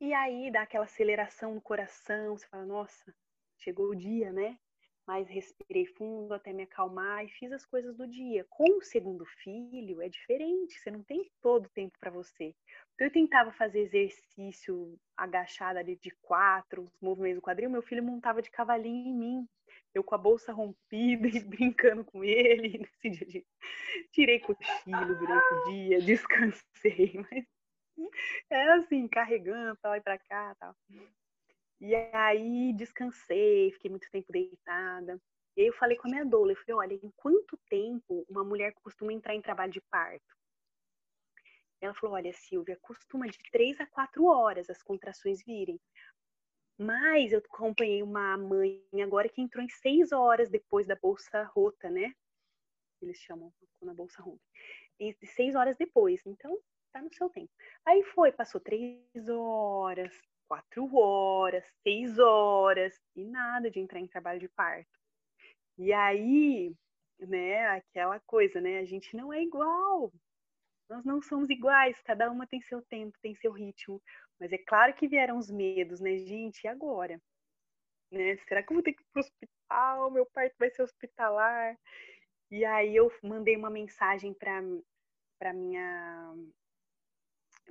[0.00, 3.14] E aí dá aquela aceleração no coração, você fala, nossa,
[3.58, 4.58] chegou o dia, né?
[5.06, 8.44] Mas respirei fundo até me acalmar e fiz as coisas do dia.
[8.50, 12.54] Com o segundo filho é diferente, você não tem todo o tempo para você.
[12.94, 18.02] Então eu tentava fazer exercício agachada ali de quatro, os movimentos do quadril, meu filho
[18.02, 19.48] montava de cavalinho em mim
[19.94, 22.78] eu com a bolsa rompida e brincando com ele.
[23.02, 23.44] Nesse dia,
[24.12, 27.46] tirei cochilo durante o dia, descansei, mas
[28.50, 30.76] era assim, carregando pra lá e pra cá tal.
[31.80, 35.20] E aí descansei, fiquei muito tempo deitada.
[35.56, 38.44] E aí eu falei com a minha doula, eu falei, olha, em quanto tempo uma
[38.44, 40.36] mulher costuma entrar em trabalho de parto?
[41.80, 45.78] Ela falou, olha, Silvia, costuma de três a quatro horas as contrações virem.
[46.78, 51.90] Mas eu acompanhei uma mãe agora que entrou em seis horas depois da bolsa rota,
[51.90, 52.14] né?
[53.00, 54.42] Eles chamam quando a bolsa rompe.
[54.98, 56.20] E seis horas depois.
[56.26, 56.58] Então,
[56.92, 57.50] tá no seu tempo.
[57.84, 60.14] Aí foi, passou três horas,
[60.48, 64.98] quatro horas, seis horas e nada de entrar em trabalho de parto.
[65.78, 66.74] E aí,
[67.18, 68.78] né, aquela coisa, né?
[68.78, 70.12] A gente não é igual.
[70.88, 74.00] Nós não somos iguais, cada uma tem seu tempo, tem seu ritmo.
[74.38, 76.64] Mas é claro que vieram os medos, né, gente?
[76.64, 77.20] E agora?
[78.10, 78.36] Né?
[78.48, 80.10] Será que eu vou ter que ir pro hospital?
[80.10, 81.76] Meu parto vai ser hospitalar?
[82.50, 84.62] E aí eu mandei uma mensagem para
[85.38, 86.34] para minha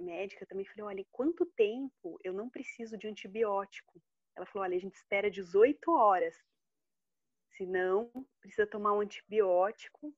[0.02, 4.02] médica também falei, olha, quanto tempo eu não preciso de antibiótico?
[4.36, 6.36] Ela falou, olha, a gente espera 18 horas.
[7.52, 10.14] Se não, precisa tomar um antibiótico,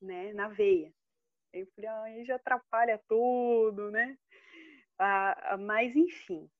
[0.00, 0.92] né, na veia.
[1.52, 4.18] Eu falei, ah, aí já atrapalha tudo, né?
[4.98, 6.50] Ah, mas, enfim,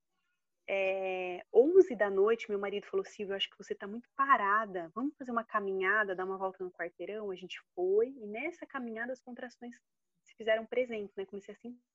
[0.69, 4.91] é, 11 da noite, meu marido falou, Silvia, eu acho que você está muito parada,
[4.95, 7.31] vamos fazer uma caminhada, dar uma volta no quarteirão?
[7.31, 9.75] A gente foi, e nessa caminhada as contrações
[10.23, 11.27] se fizeram presentes, né?
[11.27, 11.92] Comecei a sentir.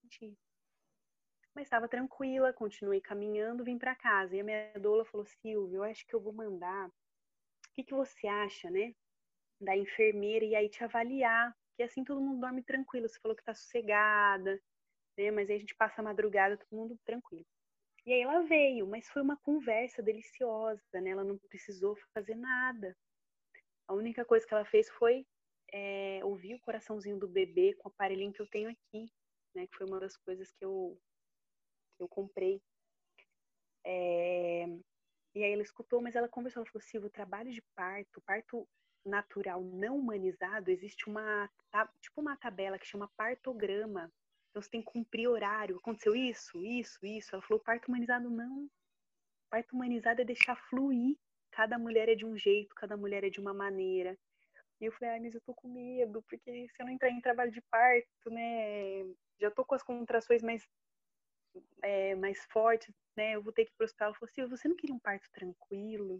[1.53, 4.35] Mas estava tranquila, continuei caminhando, vim para casa.
[4.35, 6.91] E a minha doula falou, Silvia, eu acho que eu vou mandar, o
[7.73, 8.93] que, que você acha, né?
[9.59, 13.09] Da enfermeira e aí te avaliar, que assim todo mundo dorme tranquilo.
[13.09, 14.61] Você falou que está sossegada,
[15.17, 15.31] né?
[15.31, 17.45] Mas aí a gente passa a madrugada, todo mundo tranquilo.
[18.05, 21.09] E aí ela veio, mas foi uma conversa deliciosa, né?
[21.09, 22.95] Ela não precisou fazer nada.
[23.87, 25.25] A única coisa que ela fez foi
[25.73, 29.11] é, ouvir o coraçãozinho do bebê com o aparelhinho que eu tenho aqui,
[29.55, 29.67] né?
[29.67, 30.97] Que foi uma das coisas que eu,
[31.95, 32.61] que eu comprei.
[33.85, 34.65] É,
[35.35, 38.67] e aí ela escutou, mas ela conversou, ela falou assim, o trabalho de parto, parto
[39.05, 41.49] natural não humanizado, existe uma,
[42.01, 44.11] tipo uma tabela que chama partograma,
[44.57, 45.77] então você tem que cumprir horário.
[45.77, 47.35] Aconteceu isso, isso, isso.
[47.35, 48.67] Ela falou: parto humanizado não.
[49.51, 51.15] Parto humanizado é deixar fluir.
[51.51, 54.17] Cada mulher é de um jeito, cada mulher é de uma maneira.
[54.79, 57.21] E eu falei: ai, mas eu tô com medo, porque se eu não entrar em
[57.21, 59.03] trabalho de parto, né?
[59.39, 60.67] já tô com as contrações mais,
[61.83, 63.35] é, mais fortes, né?
[63.35, 64.07] Eu vou ter que ir pro hospital.
[64.07, 66.19] Ela falou assim, você não queria um parto tranquilo?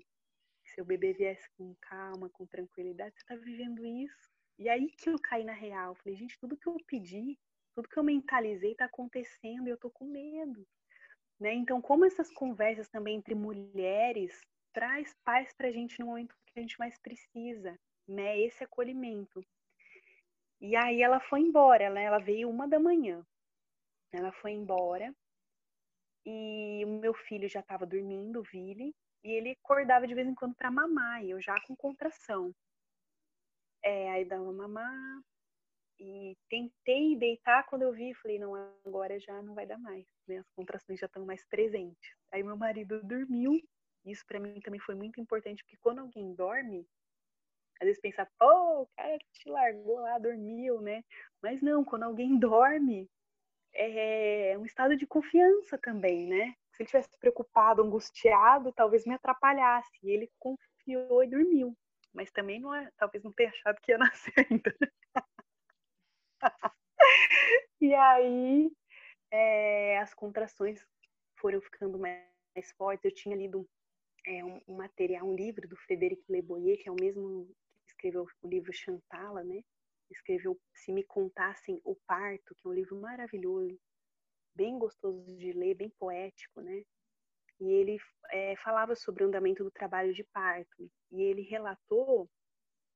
[0.64, 3.16] Que seu bebê viesse com calma, com tranquilidade?
[3.18, 4.30] Você tá vivendo isso?
[4.60, 5.96] E aí que eu caí na real.
[5.96, 7.38] Falei, gente, tudo que eu pedi,
[7.76, 10.68] tudo que eu mentalizei tá acontecendo e eu tô com medo.
[11.40, 11.54] Né?
[11.54, 14.40] Então, como essas conversas também entre mulheres
[14.74, 18.40] traz paz pra gente no momento que a gente mais precisa, né?
[18.40, 19.44] Esse acolhimento.
[20.60, 22.04] E aí ela foi embora, né?
[22.04, 23.26] Ela veio uma da manhã.
[24.12, 25.14] Ela foi embora
[26.30, 28.94] e o meu filho já estava dormindo, o Vili,
[29.24, 32.54] e ele acordava de vez em quando para mamar, e eu já com contração.
[33.82, 35.22] É, aí dava mamar
[35.98, 40.40] e tentei deitar quando eu vi, falei, não, agora já não vai dar mais, né?
[40.40, 42.12] As contrações já estão mais presentes.
[42.32, 43.58] Aí meu marido dormiu.
[44.06, 46.86] Isso para mim também foi muito importante, porque quando alguém dorme,
[47.80, 51.04] às vezes pensa, pô, o cara te largou lá, dormiu, né?
[51.42, 53.10] Mas não, quando alguém dorme,
[53.74, 56.56] é um estado de confiança também, né?
[56.74, 59.90] Se ele tivesse preocupado, angustiado, talvez me atrapalhasse.
[60.04, 61.78] E ele confiou e dormiu.
[62.14, 64.76] Mas também não é, talvez não tenha achado que ia nascer ainda.
[67.82, 68.72] e aí
[69.32, 70.84] é, as contrações
[71.40, 72.24] foram ficando mais,
[72.56, 73.06] mais fortes.
[73.06, 73.68] Eu tinha lido
[74.26, 77.50] é, um, um, material, um livro do Frederic Leboyer, que é o mesmo
[77.98, 79.64] escreveu o livro Chantala, né?
[80.10, 83.78] Escreveu Se Me Contassem o Parto, que é um livro maravilhoso,
[84.56, 86.84] bem gostoso de ler, bem poético, né?
[87.60, 87.98] E ele
[88.32, 90.90] é, falava sobre o andamento do trabalho de parto.
[91.12, 92.30] E ele relatou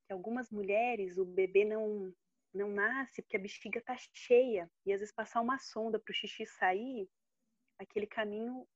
[0.05, 2.13] que algumas mulheres, o bebê não,
[2.53, 4.69] não nasce porque a bexiga está cheia.
[4.85, 7.09] E às vezes passar uma sonda para o xixi sair,
[7.79, 8.67] aquele caminho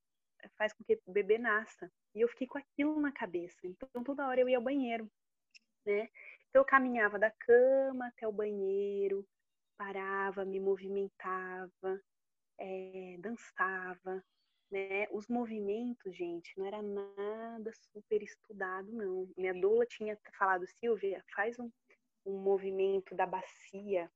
[0.57, 1.91] faz com que o bebê nasça.
[2.15, 3.59] E eu fiquei com aquilo na cabeça.
[3.63, 5.09] Então toda hora eu ia ao banheiro
[5.85, 6.09] né?
[6.49, 9.27] Então eu caminhava da cama até o banheiro,
[9.77, 12.01] parava, me movimentava,
[12.57, 14.23] é, dançava,
[14.71, 15.07] né?
[15.11, 19.29] Os movimentos, gente, não era nada super estudado, não.
[19.37, 21.69] Minha doula tinha falado, Silvia, faz um,
[22.25, 24.09] um movimento da bacia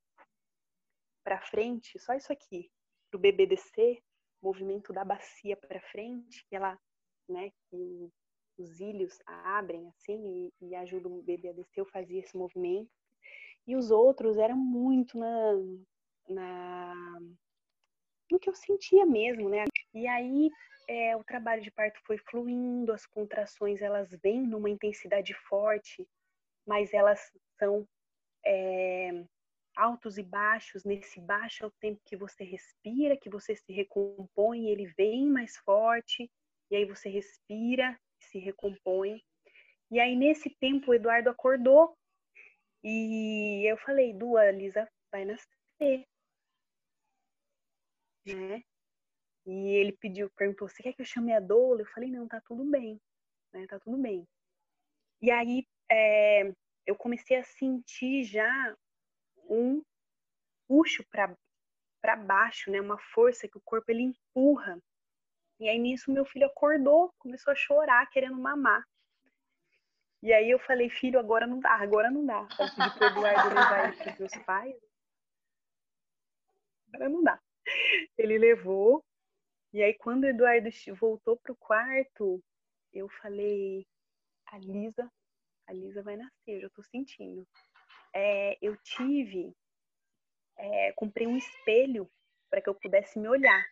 [1.24, 2.72] para frente, só isso aqui,
[3.10, 4.02] para o bebê descer,
[4.42, 6.80] movimento da bacia para frente, que ela,
[7.28, 8.12] né, que
[8.60, 12.90] os ilhos abrem assim e, e ajudam o bebê a descer, eu fazia esse movimento.
[13.66, 15.54] E os outros eram muito na,
[16.28, 17.20] na
[18.32, 19.66] no que eu sentia mesmo, né?
[19.94, 20.50] E aí
[20.88, 26.08] é, o trabalho de parto foi fluindo, as contrações elas vêm numa intensidade forte,
[26.66, 27.88] mas elas são
[28.46, 29.24] é,
[29.76, 30.84] altos e baixos.
[30.84, 35.58] Nesse baixo é o tempo que você respira, que você se recompõe, ele vem mais
[35.58, 36.30] forte,
[36.72, 39.22] e aí você respira se recompõe.
[39.92, 41.98] E aí, nesse tempo, o Eduardo acordou
[42.84, 46.06] e eu falei, Du, a Lisa vai nascer.
[48.26, 48.64] Né?
[49.46, 51.82] E ele pediu, perguntou, você quer que eu chame a doula?
[51.82, 53.02] Eu falei, não, tá tudo bem,
[53.52, 53.66] né?
[53.68, 54.28] Tá tudo bem.
[55.22, 56.54] E aí, é,
[56.86, 58.78] eu comecei a sentir já
[59.50, 59.82] um
[60.68, 62.80] puxo para baixo, né?
[62.80, 64.80] Uma força que o corpo ele empurra
[65.60, 68.84] e aí nisso meu filho acordou, começou a chorar, querendo mamar.
[70.22, 72.48] E aí eu falei, filho, agora não dá, agora não dá.
[72.60, 74.76] Eu pedi pro Eduardo levar ele pros meus pais.
[76.94, 77.40] Agora não dá.
[78.18, 79.04] Ele levou.
[79.72, 80.70] E aí quando o Eduardo
[81.00, 82.44] voltou pro quarto,
[82.92, 83.86] eu falei,
[84.48, 85.12] a Lisa,
[85.68, 87.48] a Lisa vai nascer, eu já tô sentindo.
[88.14, 89.56] É, eu tive,
[90.58, 92.10] é, comprei um espelho
[92.50, 93.64] para que eu pudesse me olhar,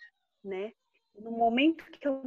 [0.43, 0.71] né?
[1.17, 2.21] No momento que eu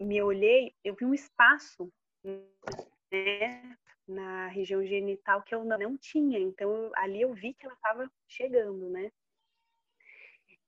[0.00, 1.92] me olhei, eu vi um espaço
[2.24, 6.38] né, na região genital que eu não tinha.
[6.38, 9.10] Então, ali eu vi que ela estava chegando, né?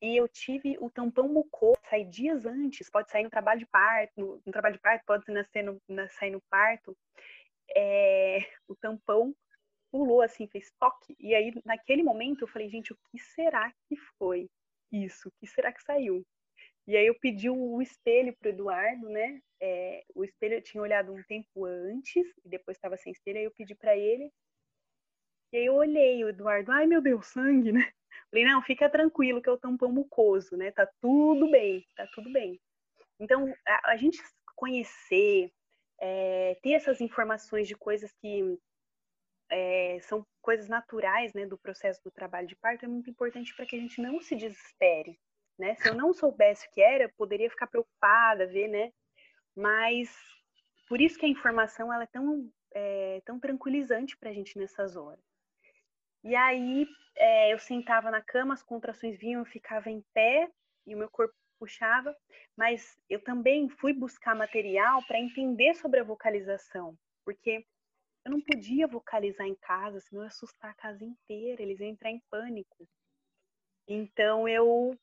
[0.01, 4.43] E eu tive o tampão mucoso, sair dias antes, pode sair no trabalho de parto,
[4.45, 6.97] no trabalho de parto, pode nascer no, sair no parto.
[7.75, 9.35] É, o tampão
[9.97, 11.17] pulou assim, fez toque.
[11.19, 14.49] E aí, naquele momento, eu falei, gente, o que será que foi
[14.93, 15.29] isso?
[15.29, 16.23] O que será que saiu?
[16.87, 19.41] E aí eu pedi o espelho pro Eduardo, né?
[19.61, 23.45] É, o espelho eu tinha olhado um tempo antes, e depois estava sem espelho, aí
[23.45, 24.31] eu pedi para ele.
[25.53, 27.91] E aí eu olhei o Eduardo, ai meu Deus, sangue, né?
[28.31, 30.71] Falei, não, fica tranquilo que é o tampão mucoso, né?
[30.71, 32.61] Tá tudo bem, tá tudo bem.
[33.19, 34.19] Então, a, a gente
[34.55, 35.51] conhecer,
[36.01, 38.59] é, ter essas informações de coisas que
[39.51, 43.67] é, são coisas naturais né, do processo do trabalho de parto, é muito importante para
[43.67, 45.19] que a gente não se desespere.
[45.59, 45.75] Né?
[45.77, 48.93] Se eu não soubesse o que era, poderia ficar preocupada, ver, né?
[49.57, 50.15] Mas
[50.89, 54.97] por isso que a informação ela é tão, é, tão tranquilizante para a gente nessas
[54.97, 55.25] horas.
[56.23, 56.87] E aí
[57.17, 60.51] é, eu sentava na cama, as contrações vinham, eu ficava em pé
[60.87, 62.15] e o meu corpo puxava,
[62.57, 66.95] mas eu também fui buscar material para entender sobre a vocalização,
[67.25, 67.65] porque
[68.27, 71.89] eu não podia vocalizar em casa, senão eu ia assustar a casa inteira, eles iam
[71.89, 72.89] entrar em pânico.
[73.87, 74.99] Então eu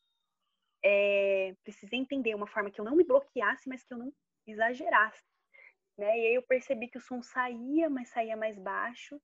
[0.84, 4.14] é, precisei entender uma forma que eu não me bloqueasse, mas que eu não
[4.46, 5.24] exagerasse.
[5.98, 6.06] Né?
[6.06, 9.18] E aí eu percebi que o som saía, mas saía mais baixo.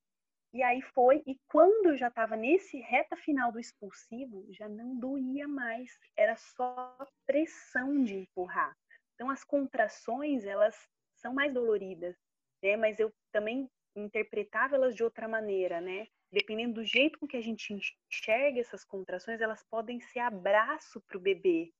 [0.53, 4.97] E aí foi, e quando eu já estava nesse reta final do expulsivo, já não
[4.97, 8.73] doía mais, era só pressão de empurrar.
[9.15, 10.87] Então as contrações, elas
[11.17, 12.15] são mais doloridas,
[12.63, 12.77] né?
[12.77, 16.07] Mas eu também interpretava elas de outra maneira, né?
[16.31, 21.17] Dependendo do jeito com que a gente enxerga essas contrações, elas podem ser abraço para
[21.17, 21.73] o bebê.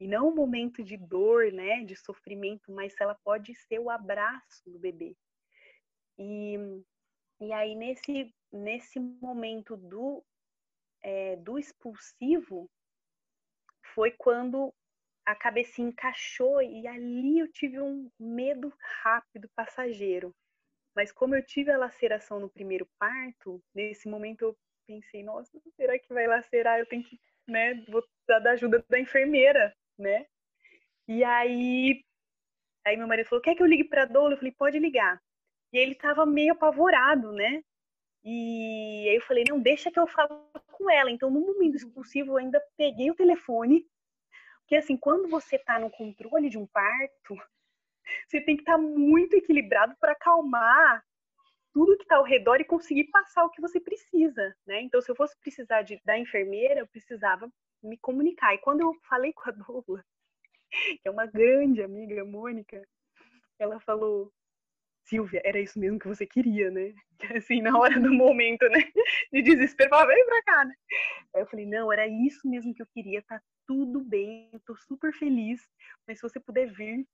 [0.00, 4.62] E não um momento de dor, né, de sofrimento, mas ela pode ser o abraço
[4.70, 5.16] do bebê.
[6.16, 6.56] E,
[7.40, 10.24] e aí, nesse, nesse momento do,
[11.02, 12.70] é, do expulsivo,
[13.94, 14.72] foi quando
[15.24, 18.72] a cabecinha encaixou e ali eu tive um medo
[19.02, 20.34] rápido, passageiro.
[20.94, 25.98] Mas como eu tive a laceração no primeiro parto, nesse momento eu pensei, nossa, será
[25.98, 26.78] que vai lacerar?
[26.78, 30.26] Eu tenho que, né, vou precisar da ajuda da enfermeira, né?
[31.06, 32.04] E aí,
[32.84, 34.34] aí meu marido falou, quer que eu ligue para a doula?
[34.34, 35.22] Eu falei, pode ligar.
[35.72, 37.62] E ele estava meio apavorado, né?
[38.24, 41.10] E aí eu falei, não, deixa que eu falo com ela.
[41.10, 43.86] Então, no momento expulsivo, eu ainda peguei o telefone.
[44.60, 47.36] Porque, assim, quando você está no controle de um parto,
[48.26, 51.04] você tem que estar tá muito equilibrado para acalmar
[51.72, 54.80] tudo que está ao redor e conseguir passar o que você precisa, né?
[54.82, 57.50] Então, se eu fosse precisar de, da enfermeira, eu precisava
[57.82, 58.54] me comunicar.
[58.54, 60.04] E quando eu falei com a doula,
[61.02, 62.82] que é uma grande amiga, Mônica,
[63.58, 64.32] ela falou:
[65.08, 66.94] Silvia, era isso mesmo que você queria, né?
[67.36, 68.78] Assim, na hora do momento, né?
[69.32, 70.74] De desespero, falava, vem pra cá, né?
[71.34, 74.74] Aí eu falei, não, era isso mesmo que eu queria, tá tudo bem, eu tô
[74.76, 75.60] super feliz,
[76.06, 77.06] mas se você puder vir,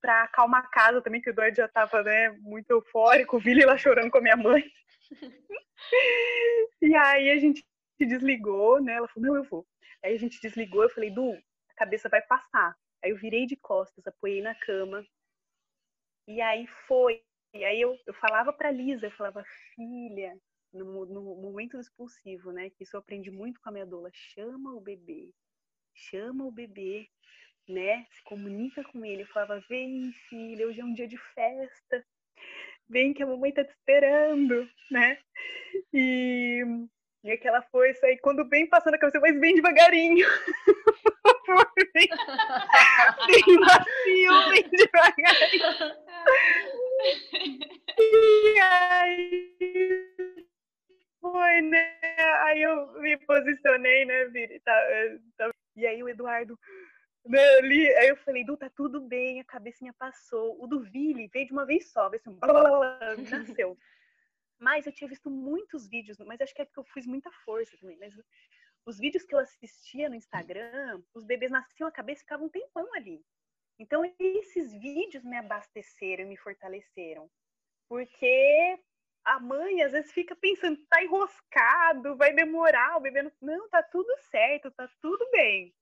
[0.00, 3.66] para acalmar a casa também, que o Eduardo já estava né, muito eufórico, vi ele
[3.66, 4.64] lá chorando com a minha mãe.
[6.82, 7.64] e aí a gente
[7.98, 8.94] desligou, né?
[8.94, 9.66] Ela falou, não, eu vou.
[10.02, 12.74] Aí a gente desligou, eu falei, Du, a cabeça vai passar.
[13.02, 15.04] Aí eu virei de costas, apoiei na cama.
[16.26, 17.22] E aí foi.
[17.54, 19.44] E aí eu, eu falava para Lisa, eu falava,
[19.74, 20.38] filha,
[20.72, 22.70] no, no momento do expulsivo, né?
[22.70, 25.32] Que isso eu aprendi muito com a minha doula, chama o bebê,
[25.94, 27.08] chama o bebê,
[27.70, 28.06] né?
[28.10, 29.24] Se comunica com ele.
[29.26, 32.04] Falava, vem, filha, hoje é um dia de festa.
[32.88, 35.18] Vem que a mamãe tá te esperando, né?
[35.92, 36.62] E,
[37.22, 40.26] e aquela força aí, quando vem passando a cabeça, mas vem devagarinho.
[41.94, 42.08] bem,
[43.26, 46.00] bem macio, bem devagarinho.
[47.98, 49.56] E aí
[51.20, 51.96] foi, né?
[52.44, 54.60] Aí eu me posicionei, né, Viri?
[54.60, 54.74] Tá,
[55.36, 56.58] tá, e aí o Eduardo,
[57.24, 57.38] né,
[57.98, 60.62] aí eu falei, Du, tá tudo bem, a cabecinha passou.
[60.62, 62.38] O do Vili veio de uma vez só, assim,
[63.30, 63.78] nasceu.
[64.58, 67.76] Mas eu tinha visto muitos vídeos, mas acho que é porque eu fiz muita força
[67.78, 67.98] também.
[67.98, 68.14] Mas
[68.84, 72.50] os vídeos que eu assistia no Instagram, os bebês nasciam a cabeça e ficavam um
[72.50, 73.24] tempão ali.
[73.78, 77.30] Então, esses vídeos me abasteceram, me fortaleceram.
[77.88, 78.78] Porque
[79.24, 83.32] a mãe às vezes fica pensando, tá enroscado, vai demorar, o bebê não...
[83.40, 85.74] não, tá tudo certo, tá tudo bem.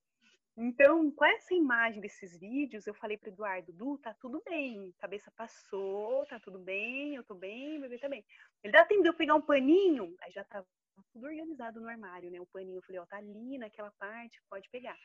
[0.61, 5.31] Então, com essa imagem desses vídeos, eu falei para Eduardo, Du, tá tudo bem, cabeça
[5.31, 8.25] passou, tá tudo bem, eu tô bem, bebê tá bem.
[8.65, 10.67] Ele dá tempo de eu pegar um paninho, aí já tava
[11.13, 12.41] tudo organizado no armário, né?
[12.41, 14.99] O paninho, eu falei, ó, tá ali naquela parte, pode pegar.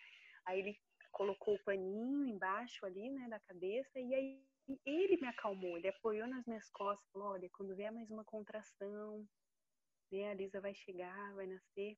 [0.43, 0.79] Aí ele
[1.11, 4.43] colocou o paninho embaixo ali, né, da cabeça, e aí
[4.83, 9.23] ele me acalmou, ele apoiou nas minhas costas, falou, olha, quando vier mais uma contração,
[10.11, 11.95] né, a Lisa vai chegar, vai nascer,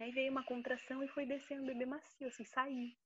[0.00, 2.96] Aí veio uma contração e foi descendo o bebê macio, assim, sair.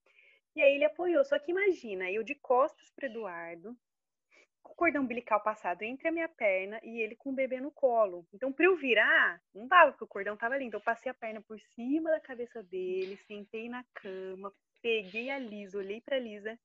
[0.56, 1.24] E aí ele apoiou.
[1.24, 3.76] Só que imagina, eu de costas para Eduardo,
[4.62, 7.70] com o cordão umbilical passado entre a minha perna e ele com o bebê no
[7.70, 8.26] colo.
[8.32, 10.64] Então, para eu virar, não dava, porque o cordão tava ali.
[10.64, 15.38] Então, eu passei a perna por cima da cabeça dele, sentei na cama, peguei a
[15.38, 16.58] Lisa, olhei para Lisa.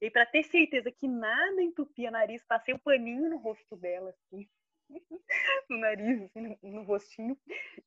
[0.00, 4.48] E para ter certeza que nada entupia nariz, passei o paninho no rosto dela, assim.
[5.68, 7.38] No nariz, assim, no, no, rostinho,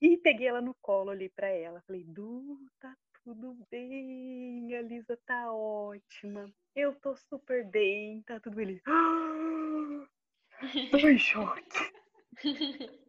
[0.01, 1.81] e peguei ela no colo ali para ela.
[1.81, 8.55] Falei, Du, tá tudo bem, a Lisa tá ótima, eu tô super bem, tá tudo
[8.55, 8.81] bem.
[10.91, 11.93] tô em choque.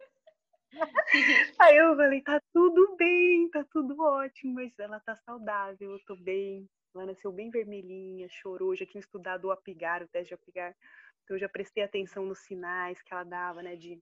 [1.61, 6.17] Aí eu falei, tá tudo bem, tá tudo ótimo, mas ela tá saudável, eu tô
[6.17, 6.69] bem.
[6.95, 10.77] Ela nasceu bem vermelhinha, chorou, já tinha estudado o apigar, o teste de apigar.
[11.25, 13.77] Então, eu já prestei atenção nos sinais que ela dava, né?
[13.77, 14.01] De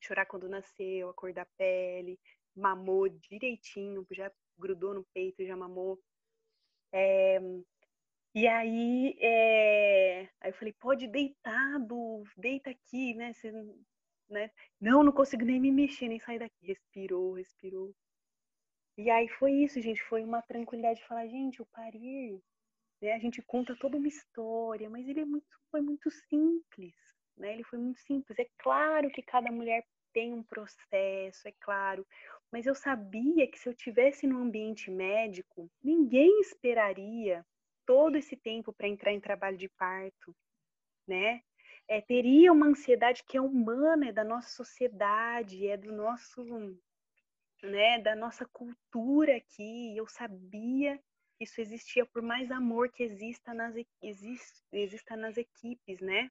[0.00, 2.18] chorar quando nasceu, a cor da pele.
[2.54, 6.00] mamou direitinho, já grudou no peito, já mamou.
[6.92, 7.38] É,
[8.34, 13.32] e aí, é, aí eu falei, pode deitar, Du, deita aqui, né?
[13.32, 13.50] Você,
[14.28, 14.50] né?
[14.80, 16.66] Não, não consigo nem me mexer, nem sair daqui.
[16.66, 17.94] Respirou, respirou.
[18.98, 20.02] E aí foi isso, gente.
[20.02, 22.38] Foi uma tranquilidade de falar, gente, o parir,
[23.00, 23.12] né?
[23.12, 26.94] A gente conta toda uma história, mas ele é muito, foi muito simples,
[27.36, 27.52] né?
[27.52, 28.38] Ele foi muito simples.
[28.38, 32.06] É claro que cada mulher tem um processo, é claro.
[32.50, 37.44] Mas eu sabia que se eu tivesse no ambiente médico, ninguém esperaria
[37.84, 40.34] todo esse tempo para entrar em trabalho de parto,
[41.06, 41.42] né?
[41.88, 46.42] É, teria uma ansiedade que é humana, é da nossa sociedade, é do nosso
[47.62, 49.96] né, da nossa cultura aqui.
[49.96, 51.00] Eu sabia
[51.40, 56.30] isso existia por mais amor que exista nas, existe, exista nas equipes, né?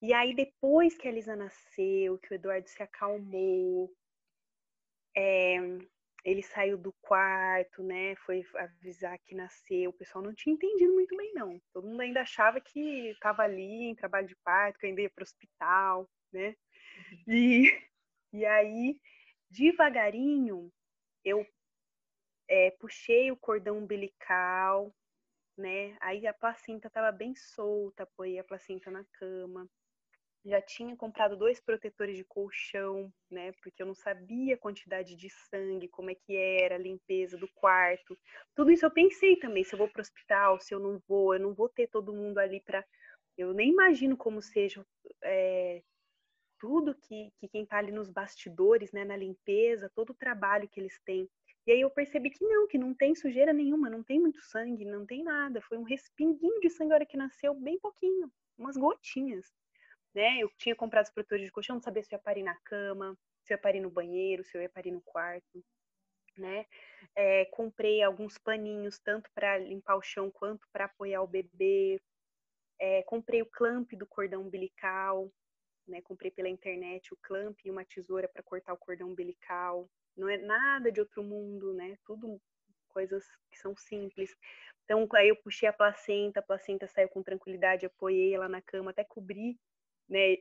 [0.00, 3.92] E aí, depois que a Elisa nasceu, que o Eduardo se acalmou,
[5.16, 5.56] é,
[6.24, 8.14] ele saiu do quarto, né?
[8.16, 9.90] Foi avisar que nasceu.
[9.90, 11.60] O pessoal não tinha entendido muito bem, não.
[11.72, 15.22] Todo mundo ainda achava que estava ali em trabalho de parto, que ainda ia para
[15.22, 16.56] o hospital, né?
[17.26, 17.34] Uhum.
[17.34, 17.88] E,
[18.32, 19.00] e aí
[19.50, 20.72] devagarinho
[21.24, 21.46] eu
[22.52, 24.94] é, puxei o cordão umbilical,
[25.56, 25.96] né?
[26.02, 29.66] Aí a placenta estava bem solta, apoiei a placenta na cama.
[30.44, 33.52] Já tinha comprado dois protetores de colchão, né?
[33.62, 37.48] Porque eu não sabia a quantidade de sangue, como é que era, a limpeza do
[37.54, 38.18] quarto.
[38.54, 41.32] Tudo isso eu pensei também, se eu vou para o hospital, se eu não vou,
[41.32, 42.84] eu não vou ter todo mundo ali para.
[43.38, 44.84] Eu nem imagino como seja
[45.22, 45.82] é,
[46.62, 50.78] tudo que, que quem está ali nos bastidores, né, na limpeza, todo o trabalho que
[50.78, 51.28] eles têm.
[51.66, 54.84] E aí eu percebi que não, que não tem sujeira nenhuma, não tem muito sangue,
[54.84, 55.60] não tem nada.
[55.62, 59.46] Foi um respinguinho de sangue a hora que nasceu, bem pouquinho, umas gotinhas.
[60.14, 60.38] Né?
[60.40, 63.16] Eu tinha comprado os protetores de colchão, não sabia se eu ia parir na cama,
[63.44, 65.64] se eu ia parir no banheiro, se eu ia parir no quarto.
[66.36, 66.66] Né?
[67.14, 72.00] É, comprei alguns paninhos, tanto para limpar o chão quanto para apoiar o bebê.
[72.80, 75.30] É, comprei o clamp do cordão umbilical,
[75.86, 76.00] né?
[76.02, 79.88] Comprei pela internet o clamp e uma tesoura para cortar o cordão umbilical.
[80.16, 81.96] Não é nada de outro mundo, né?
[82.04, 82.40] Tudo
[82.88, 84.36] coisas que são simples.
[84.84, 88.90] Então, aí eu puxei a placenta, a placenta saiu com tranquilidade, apoiei ela na cama,
[88.90, 89.58] até cobri,
[90.08, 90.36] né?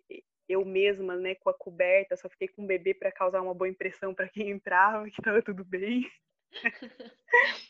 [0.49, 3.69] Eu mesma, né, com a coberta, só fiquei com o bebê para causar uma boa
[3.69, 6.11] impressão para quem entrava, que estava tudo bem.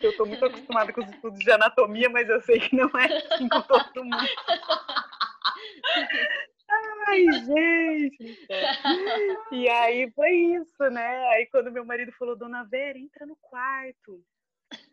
[0.01, 3.05] eu estou muito acostumada com os estudos de anatomia, mas eu sei que não é
[3.05, 4.17] assim com todo mundo.
[7.12, 8.47] Ai, gente!
[9.51, 11.28] E aí foi isso, né?
[11.30, 14.24] Aí quando meu marido falou, Dona Vera, entra no quarto.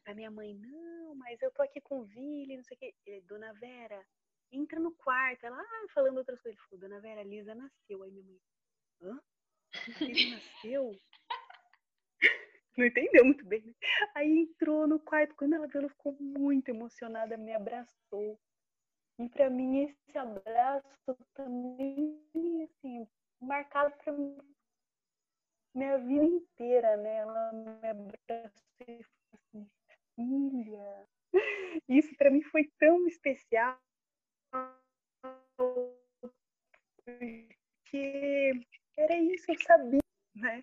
[0.05, 2.95] A minha mãe, não, mas eu tô aqui com o Vili, não sei o quê.
[3.07, 4.05] Ele, Dona Vera,
[4.51, 5.45] entra no quarto.
[5.47, 6.59] Ela, ah, falando outras coisas.
[6.59, 8.03] Ele falou, Dona Vera, a Lisa nasceu.
[8.03, 8.41] Aí minha mãe,
[9.03, 9.21] hã?
[10.01, 11.01] Lisa nasceu?
[12.77, 13.75] Não entendeu muito bem, né?
[14.17, 15.37] Aí entrou no quarto.
[15.37, 18.41] Quando ela viu, ela ficou muito emocionada, me abraçou.
[19.19, 22.21] E para mim esse abraço também,
[22.65, 23.07] assim,
[23.41, 24.13] marcado para
[25.75, 27.17] minha vida inteira, né?
[27.17, 29.71] Ela me abraçou e falou assim,
[30.15, 31.07] filha.
[31.89, 33.79] Isso para mim foi tão especial
[37.89, 38.53] porque
[38.97, 40.01] era isso, eu sabia,
[40.37, 40.63] né?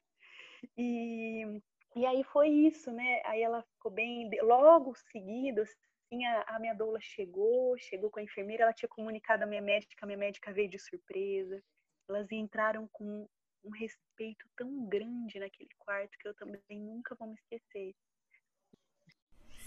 [0.77, 1.61] E,
[1.95, 3.21] e aí foi isso, né?
[3.25, 5.63] Aí ela ficou bem, logo seguido,
[6.05, 9.61] assim, a, a minha doula chegou, chegou com a enfermeira, ela tinha comunicado a minha
[9.61, 11.61] médica, a minha médica veio de surpresa.
[12.07, 13.27] Elas entraram com
[13.63, 17.95] um respeito tão grande naquele quarto que eu também nunca vou me esquecer.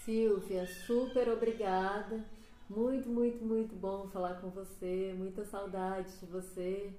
[0.05, 2.25] Silvia, super obrigada.
[2.69, 5.13] Muito, muito, muito bom falar com você.
[5.17, 6.93] Muita saudade de você.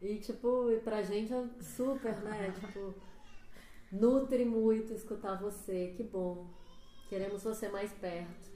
[0.00, 2.52] E, tipo, pra gente é super, né?
[2.58, 2.94] Tipo,
[3.92, 5.94] nutre muito escutar você.
[5.96, 6.50] Que bom.
[7.08, 8.51] Queremos você mais perto.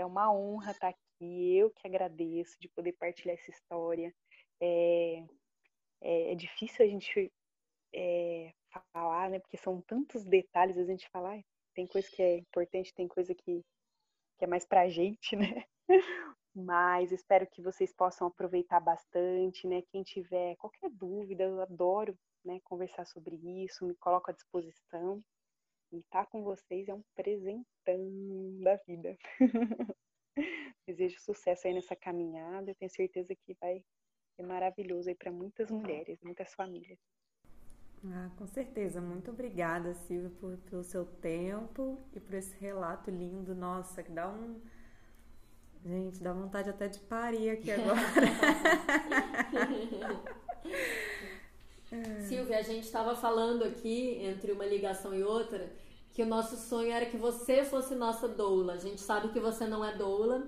[0.00, 1.56] É uma honra estar aqui.
[1.56, 4.14] Eu que agradeço de poder partilhar essa história.
[4.58, 5.22] É,
[6.00, 7.30] é, é difícil a gente
[7.94, 8.52] é,
[8.92, 9.38] falar, né?
[9.38, 10.78] Porque são tantos detalhes.
[10.78, 11.42] A gente fala, ah,
[11.74, 13.62] tem coisa que é importante, tem coisa que,
[14.38, 15.64] que é mais pra gente, né?
[16.54, 19.82] Mas espero que vocês possam aproveitar bastante, né?
[19.92, 25.22] Quem tiver qualquer dúvida, eu adoro né, conversar sobre isso, me coloco à disposição.
[25.92, 29.16] E estar tá com vocês é um presentão da vida.
[30.86, 32.70] Desejo sucesso aí nessa caminhada.
[32.70, 33.84] Eu tenho certeza que vai
[34.36, 36.98] ser maravilhoso aí para muitas mulheres, muitas famílias.
[38.04, 39.00] Ah, com certeza.
[39.00, 43.54] Muito obrigada, Silvia, por, pelo seu tempo e por esse relato lindo.
[43.54, 44.60] Nossa, que dá um.
[45.84, 48.00] Gente, dá vontade até de parir aqui agora.
[51.92, 52.20] É.
[52.20, 55.70] Silvia, a gente estava falando aqui, entre uma ligação e outra,
[56.12, 58.74] que o nosso sonho era que você fosse nossa doula.
[58.74, 60.46] A gente sabe que você não é doula.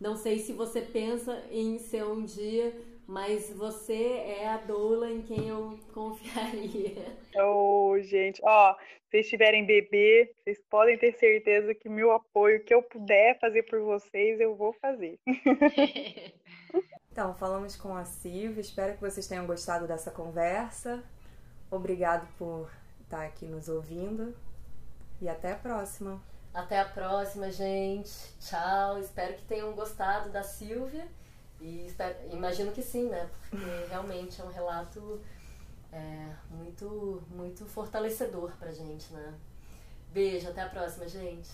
[0.00, 2.74] Não sei se você pensa em ser um dia,
[3.06, 7.16] mas você é a doula em quem eu confiaria.
[7.36, 12.74] Oh, gente, ó, se vocês tiverem bebê, vocês podem ter certeza que meu apoio que
[12.74, 15.18] eu puder fazer por vocês, eu vou fazer.
[17.12, 21.04] Então, falamos com a Silvia, espero que vocês tenham gostado dessa conversa.
[21.70, 22.70] Obrigado por
[23.02, 24.34] estar aqui nos ouvindo
[25.20, 26.18] e até a próxima.
[26.54, 28.10] Até a próxima, gente.
[28.40, 28.98] Tchau.
[28.98, 31.06] Espero que tenham gostado da Silvia
[31.60, 33.28] e espero, imagino que sim, né?
[33.50, 35.20] Porque realmente é um relato
[35.92, 39.34] é, muito, muito fortalecedor pra gente, né?
[40.14, 41.50] Beijo, até a próxima, gente.